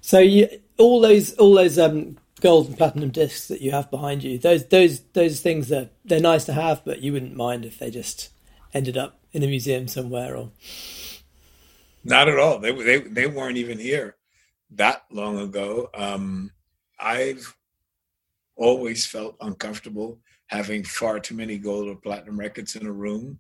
So 0.01 0.17
you, 0.17 0.49
all 0.79 0.99
those, 1.01 1.35
all 1.35 1.53
those 1.53 1.77
um, 1.77 2.17
gold 2.41 2.67
and 2.67 2.77
platinum 2.77 3.11
discs 3.11 3.47
that 3.49 3.61
you 3.61 3.69
have 3.71 3.91
behind 3.91 4.23
you, 4.23 4.39
those, 4.39 4.65
those, 4.69 5.01
those 5.13 5.39
things 5.39 5.71
are 5.71 5.89
they're 6.03 6.19
nice 6.19 6.45
to 6.45 6.53
have, 6.53 6.83
but 6.83 7.01
you 7.01 7.13
wouldn't 7.13 7.35
mind 7.35 7.63
if 7.63 7.77
they 7.77 7.91
just 7.91 8.29
ended 8.73 8.97
up 8.97 9.19
in 9.31 9.43
a 9.43 9.47
museum 9.47 9.87
somewhere 9.87 10.35
or 10.35 10.49
not 12.03 12.27
at 12.29 12.39
all 12.39 12.59
they 12.59 12.71
they 12.71 12.99
they 12.99 13.27
weren't 13.27 13.57
even 13.57 13.77
here 13.79 14.15
that 14.69 15.03
long 15.11 15.39
ago 15.39 15.89
um, 15.93 16.51
i've 16.99 17.55
always 18.55 19.05
felt 19.05 19.35
uncomfortable 19.41 20.19
having 20.47 20.83
far 20.83 21.19
too 21.19 21.35
many 21.35 21.57
gold 21.57 21.87
or 21.87 21.95
platinum 21.95 22.39
records 22.39 22.75
in 22.75 22.85
a 22.85 22.91
room. 22.91 23.39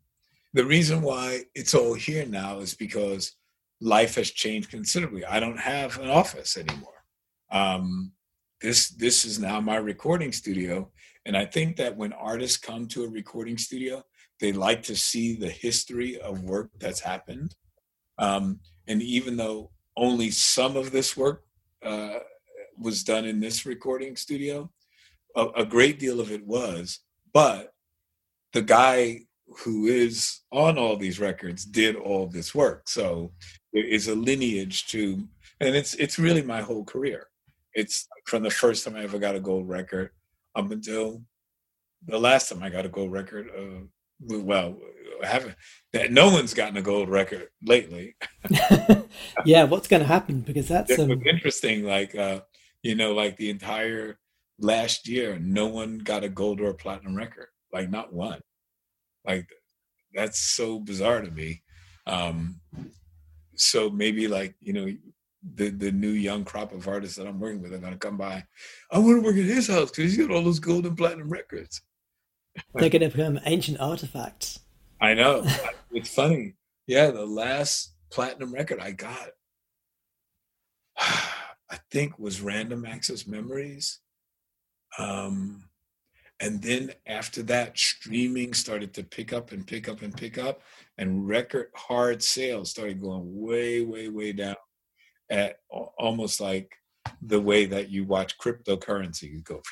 The 0.53 0.65
reason 0.65 1.01
why 1.01 1.43
it's 1.53 1.75
all 1.75 1.93
here 1.93 2.25
now 2.25 2.59
is 2.59 2.73
because 2.73 3.33
life 3.81 4.15
has 4.15 4.31
changed 4.31 4.69
considerably. 4.69 5.25
I 5.25 5.39
don't 5.39 5.59
have 5.59 5.99
an 5.99 6.09
office 6.09 6.57
anymore. 6.57 7.03
Um, 7.51 8.11
this 8.61 8.89
this 8.89 9.25
is 9.25 9.37
now 9.37 9.59
my 9.59 9.75
recording 9.75 10.31
studio 10.31 10.89
and 11.25 11.35
i 11.35 11.45
think 11.45 11.75
that 11.75 11.95
when 11.95 12.13
artists 12.13 12.55
come 12.55 12.87
to 12.87 13.03
a 13.03 13.09
recording 13.09 13.57
studio 13.57 14.01
they 14.39 14.51
like 14.51 14.83
to 14.83 14.95
see 14.95 15.35
the 15.35 15.49
history 15.49 16.19
of 16.19 16.43
work 16.43 16.69
that's 16.79 16.99
happened. 16.99 17.55
Um, 18.17 18.59
and 18.87 19.01
even 19.01 19.37
though 19.37 19.71
only 19.97 20.29
some 20.31 20.75
of 20.75 20.91
this 20.91 21.15
work 21.15 21.43
uh, 21.83 22.19
was 22.77 23.03
done 23.03 23.25
in 23.25 23.39
this 23.39 23.65
recording 23.65 24.15
studio, 24.15 24.69
a, 25.35 25.47
a 25.57 25.65
great 25.65 25.99
deal 25.99 26.19
of 26.19 26.31
it 26.31 26.45
was. 26.45 26.99
But 27.33 27.73
the 28.53 28.61
guy 28.61 29.21
who 29.59 29.85
is 29.87 30.41
on 30.51 30.77
all 30.77 30.97
these 30.97 31.19
records 31.19 31.65
did 31.65 31.95
all 31.95 32.27
this 32.27 32.55
work. 32.55 32.87
So 32.87 33.31
there 33.73 33.85
is 33.85 34.07
a 34.07 34.15
lineage 34.15 34.87
to, 34.87 35.27
and 35.59 35.75
it's 35.75 35.93
it's 35.95 36.19
really 36.19 36.41
my 36.41 36.61
whole 36.61 36.83
career. 36.83 37.27
It's 37.73 38.07
from 38.25 38.43
the 38.43 38.49
first 38.49 38.85
time 38.85 38.95
I 38.95 39.03
ever 39.03 39.19
got 39.19 39.35
a 39.35 39.39
gold 39.39 39.67
record 39.67 40.11
up 40.55 40.71
until 40.71 41.21
the 42.07 42.19
last 42.19 42.49
time 42.49 42.63
I 42.63 42.69
got 42.69 42.85
a 42.85 42.89
gold 42.89 43.11
record. 43.11 43.49
Uh, 43.57 43.85
well, 44.21 44.77
haven't 45.23 45.55
that 45.93 46.11
no 46.11 46.29
one's 46.29 46.53
gotten 46.53 46.77
a 46.77 46.81
gold 46.81 47.09
record 47.09 47.49
lately. 47.63 48.15
yeah, 49.45 49.63
what's 49.63 49.87
going 49.87 50.01
to 50.01 50.07
happen? 50.07 50.41
Because 50.41 50.67
that's 50.67 50.97
um... 50.97 51.11
interesting. 51.25 51.83
Like, 51.83 52.15
uh, 52.15 52.41
you 52.83 52.95
know, 52.95 53.13
like 53.13 53.37
the 53.37 53.49
entire 53.49 54.17
last 54.59 55.07
year, 55.07 55.37
no 55.39 55.67
one 55.67 55.99
got 55.99 56.23
a 56.23 56.29
gold 56.29 56.61
or 56.61 56.69
a 56.69 56.73
platinum 56.73 57.15
record. 57.15 57.47
Like, 57.71 57.89
not 57.89 58.13
one. 58.13 58.41
Like, 59.25 59.49
that's 60.13 60.39
so 60.39 60.79
bizarre 60.79 61.21
to 61.21 61.31
me. 61.31 61.61
Um, 62.07 62.59
so 63.55 63.89
maybe 63.89 64.27
like 64.27 64.55
you 64.61 64.73
know 64.73 64.87
the 65.55 65.69
the 65.69 65.91
new 65.91 66.09
young 66.09 66.43
crop 66.43 66.73
of 66.73 66.87
artists 66.87 67.17
that 67.17 67.27
I'm 67.27 67.39
working 67.39 67.61
with 67.61 67.73
are 67.73 67.77
going 67.79 67.93
to 67.93 67.99
come 67.99 68.17
by. 68.17 68.45
I 68.91 68.99
want 68.99 69.21
to 69.21 69.25
work 69.25 69.37
at 69.37 69.43
his 69.43 69.67
house 69.67 69.91
because 69.91 70.15
he's 70.15 70.17
got 70.17 70.35
all 70.35 70.43
those 70.43 70.59
gold 70.59 70.85
and 70.85 70.97
platinum 70.97 71.29
records. 71.29 71.81
They're 72.73 72.89
going 72.89 73.01
to 73.01 73.09
become 73.09 73.39
ancient 73.45 73.79
artifacts. 73.79 74.59
I 75.01 75.13
know. 75.13 75.45
it's 75.91 76.13
funny. 76.13 76.55
Yeah, 76.87 77.11
the 77.11 77.25
last 77.25 77.93
platinum 78.11 78.53
record 78.53 78.79
I 78.79 78.91
got, 78.91 79.29
I 80.97 81.79
think, 81.91 82.17
was 82.17 82.41
Random 82.41 82.85
Access 82.85 83.27
Memories. 83.27 83.99
Um, 84.97 85.63
and 86.39 86.61
then 86.61 86.91
after 87.07 87.43
that, 87.43 87.77
streaming 87.77 88.53
started 88.53 88.93
to 88.95 89.03
pick 89.03 89.31
up 89.31 89.51
and 89.51 89.65
pick 89.65 89.87
up 89.87 90.01
and 90.01 90.15
pick 90.15 90.37
up, 90.37 90.61
and 90.97 91.27
record 91.27 91.69
hard 91.75 92.21
sales 92.21 92.71
started 92.71 93.01
going 93.01 93.23
way, 93.41 93.81
way, 93.81 94.09
way 94.09 94.33
down 94.33 94.55
at 95.29 95.57
almost 95.97 96.41
like 96.41 96.71
the 97.21 97.39
way 97.39 97.65
that 97.65 97.89
you 97.89 98.03
watch 98.03 98.37
cryptocurrency 98.37 99.43
go. 99.43 99.61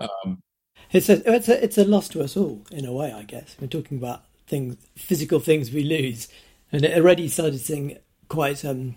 Um, 0.00 0.42
it's 0.90 1.08
a 1.08 1.32
it's 1.32 1.48
a 1.48 1.64
it's 1.64 1.78
a 1.78 1.84
loss 1.84 2.08
to 2.10 2.22
us 2.22 2.36
all 2.36 2.62
in 2.70 2.84
a 2.84 2.92
way, 2.92 3.12
I 3.12 3.22
guess. 3.22 3.56
We're 3.60 3.68
talking 3.68 3.96
about 3.96 4.24
things, 4.46 4.76
physical 4.96 5.40
things 5.40 5.70
we 5.70 5.84
lose, 5.84 6.28
and 6.72 6.84
it 6.84 6.98
already 6.98 7.28
started 7.28 7.60
seeing 7.60 7.98
quite 8.28 8.64
um, 8.64 8.96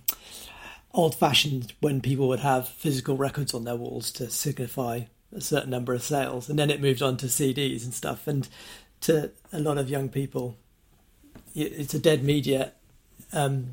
old-fashioned 0.98 1.74
when 1.80 2.02
people 2.02 2.28
would 2.28 2.40
have 2.40 2.68
physical 2.68 3.16
records 3.16 3.54
on 3.54 3.64
their 3.64 3.76
walls 3.76 4.12
to 4.12 4.30
signify 4.30 5.02
a 5.34 5.40
certain 5.40 5.70
number 5.70 5.94
of 5.94 6.02
sales, 6.02 6.50
and 6.50 6.58
then 6.58 6.70
it 6.70 6.82
moved 6.82 7.02
on 7.02 7.16
to 7.18 7.28
CDs 7.28 7.84
and 7.86 7.94
stuff, 7.94 8.28
and 8.28 8.50
to 9.02 9.32
a 9.54 9.60
lot 9.60 9.78
of 9.78 9.90
young 9.90 10.10
people, 10.10 10.58
it's 11.56 11.94
a 11.94 12.00
dead 12.00 12.24
media 12.24 12.74
um, 13.32 13.68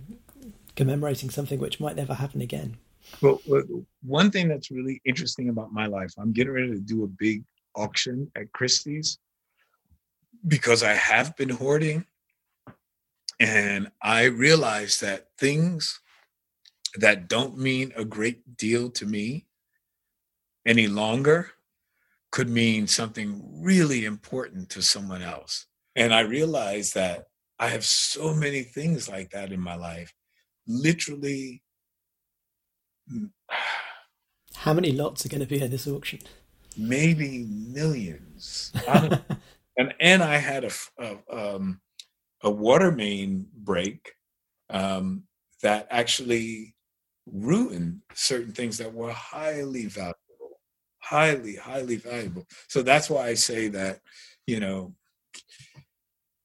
commemorating 0.76 1.30
something 1.30 1.58
which 1.58 1.80
might 1.80 1.96
never 1.96 2.14
happen 2.14 2.40
again. 2.40 2.76
Well, 3.20 3.40
one 4.02 4.30
thing 4.30 4.48
that's 4.48 4.70
really 4.70 5.00
interesting 5.04 5.48
about 5.48 5.72
my 5.72 5.87
life, 5.87 6.12
I'm 6.18 6.32
getting 6.32 6.52
ready 6.52 6.70
to 6.72 6.80
do 6.80 7.04
a 7.04 7.08
big 7.08 7.44
auction 7.74 8.30
at 8.37 8.52
Christie's 8.52 9.18
because 10.46 10.82
I 10.82 10.92
have 10.92 11.37
been 11.37 11.50
hoarding. 11.50 12.04
And 13.40 13.90
I 14.00 14.24
realized 14.24 15.00
that 15.00 15.28
things 15.38 16.00
that 16.96 17.28
don't 17.28 17.59
mean 17.59 17.92
a 17.96 18.04
great 18.04 18.57
deal 18.57 18.90
to 18.90 19.07
me 19.07 19.46
any 20.66 20.87
longer 20.87 21.50
could 22.30 22.48
mean 22.48 22.87
something 22.87 23.42
really 23.62 24.04
important 24.04 24.68
to 24.70 24.83
someone 24.83 25.22
else. 25.22 25.66
And 25.96 26.12
I 26.12 26.20
realized 26.20 26.94
that 26.94 27.26
I 27.59 27.68
have 27.68 27.85
so 27.85 28.35
many 28.35 28.62
things 28.62 29.09
like 29.09 29.30
that 29.30 29.52
in 29.52 29.61
my 29.61 29.76
life. 29.76 30.12
Literally. 30.66 31.62
How 34.57 34.72
many 34.72 34.92
lots 34.92 35.26
are 35.26 35.28
going 35.28 35.40
to 35.40 35.46
be 35.46 35.61
at 35.61 35.70
this 35.70 35.87
auction? 35.87 36.20
maybe 36.76 37.44
millions. 37.48 38.72
and 38.88 39.94
and 40.00 40.22
I 40.22 40.37
had 40.37 40.64
a 40.64 40.70
a, 40.98 41.54
um, 41.54 41.80
a 42.42 42.50
water 42.50 42.90
main 42.90 43.46
break 43.54 44.12
um, 44.70 45.24
that 45.62 45.87
actually 45.90 46.73
ruined 47.26 48.00
certain 48.14 48.52
things 48.52 48.78
that 48.78 48.92
were 48.92 49.12
highly 49.12 49.87
valuable, 49.87 50.60
highly 50.98 51.56
highly 51.56 51.96
valuable. 51.96 52.46
So 52.68 52.82
that's 52.82 53.08
why 53.10 53.28
I 53.28 53.34
say 53.34 53.68
that 53.68 54.00
you 54.46 54.60
know 54.60 54.94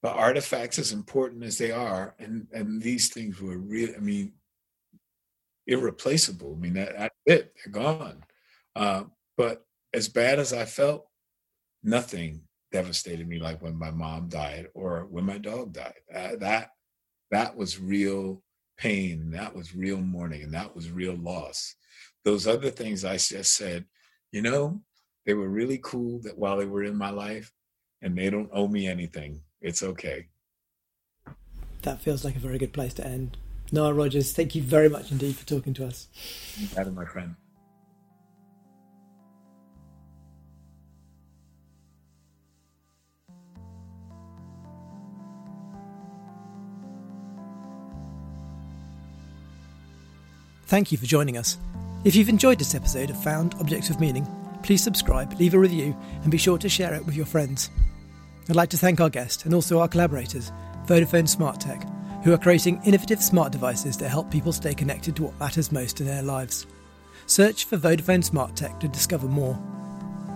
the 0.02 0.10
artifacts 0.10 0.78
as 0.78 0.92
important 0.92 1.44
as 1.44 1.58
they 1.58 1.70
are 1.70 2.14
and 2.18 2.46
and 2.52 2.80
these 2.80 3.10
things 3.10 3.38
were 3.38 3.58
really 3.58 3.94
i 3.94 3.98
mean 3.98 4.32
irreplaceable 5.66 6.56
i 6.56 6.58
mean 6.58 6.72
that, 6.72 6.96
that's 6.96 7.14
it 7.26 7.54
they're 7.54 7.72
gone 7.72 8.24
uh, 8.76 9.04
but 9.36 9.64
as 9.92 10.08
bad 10.08 10.38
as 10.38 10.52
I 10.52 10.64
felt, 10.64 11.06
nothing 11.82 12.42
devastated 12.72 13.26
me 13.26 13.38
like 13.38 13.60
when 13.62 13.76
my 13.76 13.90
mom 13.90 14.28
died 14.28 14.68
or 14.74 15.06
when 15.10 15.24
my 15.24 15.38
dog 15.38 15.72
died. 15.72 15.94
Uh, 16.14 16.36
that 16.36 16.70
that 17.30 17.56
was 17.56 17.80
real 17.80 18.42
pain. 18.80 19.30
That 19.30 19.54
was 19.54 19.76
real 19.76 19.98
mourning, 19.98 20.42
and 20.42 20.54
that 20.54 20.74
was 20.74 20.90
real 20.90 21.14
loss. 21.14 21.74
Those 22.24 22.46
other 22.46 22.70
things 22.70 23.04
I 23.04 23.18
just 23.18 23.54
said, 23.54 23.84
you 24.32 24.42
know, 24.42 24.80
they 25.26 25.34
were 25.34 25.48
really 25.48 25.78
cool 25.82 26.20
that 26.22 26.38
while 26.38 26.56
they 26.56 26.64
were 26.64 26.84
in 26.84 26.96
my 26.96 27.10
life, 27.10 27.52
and 28.00 28.16
they 28.16 28.30
don't 28.30 28.50
owe 28.52 28.68
me 28.68 28.86
anything. 28.86 29.42
It's 29.60 29.82
okay. 29.82 30.28
That 31.82 32.00
feels 32.00 32.24
like 32.24 32.36
a 32.36 32.40
very 32.40 32.58
good 32.58 32.72
place 32.72 32.94
to 32.94 33.06
end. 33.06 33.36
Nile 33.70 33.92
Rodgers, 33.92 34.32
thank 34.32 34.54
you 34.54 34.62
very 34.62 34.88
much 34.88 35.12
indeed 35.12 35.36
for 35.36 35.46
talking 35.46 35.74
to 35.74 35.86
us. 35.86 36.08
Adam, 36.76 36.94
my 36.94 37.04
friend. 37.04 37.36
Thank 50.70 50.92
you 50.92 50.98
for 50.98 51.06
joining 51.06 51.36
us. 51.36 51.58
If 52.04 52.14
you've 52.14 52.28
enjoyed 52.28 52.60
this 52.60 52.76
episode 52.76 53.10
of 53.10 53.20
Found 53.24 53.56
Objects 53.58 53.90
of 53.90 53.98
Meaning, 53.98 54.24
please 54.62 54.80
subscribe, 54.80 55.36
leave 55.40 55.54
a 55.54 55.58
review, 55.58 55.96
and 56.22 56.30
be 56.30 56.38
sure 56.38 56.58
to 56.58 56.68
share 56.68 56.94
it 56.94 57.04
with 57.04 57.16
your 57.16 57.26
friends. 57.26 57.70
I'd 58.48 58.54
like 58.54 58.70
to 58.70 58.76
thank 58.76 59.00
our 59.00 59.10
guest 59.10 59.46
and 59.46 59.52
also 59.52 59.80
our 59.80 59.88
collaborators, 59.88 60.52
Vodafone 60.86 61.28
Smart 61.28 61.58
Tech, 61.58 61.84
who 62.22 62.32
are 62.32 62.38
creating 62.38 62.80
innovative 62.84 63.20
smart 63.20 63.50
devices 63.50 63.96
that 63.96 64.10
help 64.10 64.30
people 64.30 64.52
stay 64.52 64.72
connected 64.72 65.16
to 65.16 65.24
what 65.24 65.40
matters 65.40 65.72
most 65.72 66.00
in 66.00 66.06
their 66.06 66.22
lives. 66.22 66.68
Search 67.26 67.64
for 67.64 67.76
Vodafone 67.76 68.22
Smart 68.22 68.54
Tech 68.54 68.78
to 68.78 68.86
discover 68.86 69.26
more. 69.26 69.58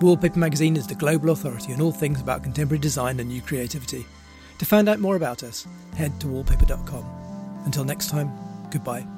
Wallpaper 0.01 0.41
Magazine 0.41 0.77
is 0.77 0.89
the 0.89 0.97
global 0.97 1.31
authority 1.31 1.73
on 1.75 1.81
all 1.81 1.93
things 1.93 2.21
about 2.21 2.43
contemporary 2.43 2.81
design 2.81 3.21
and 3.21 3.29
new 3.29 3.41
creativity. 3.41 4.05
To 4.59 4.67
find 4.67 4.89
out 4.89 4.99
more 4.99 5.15
about 5.15 5.45
us, 5.45 5.65
head 5.95 6.21
to 6.23 6.27
wallpaper.com. 6.27 7.63
Until 7.67 7.85
next 7.85 8.11
time, 8.11 8.33
goodbye. 8.73 9.14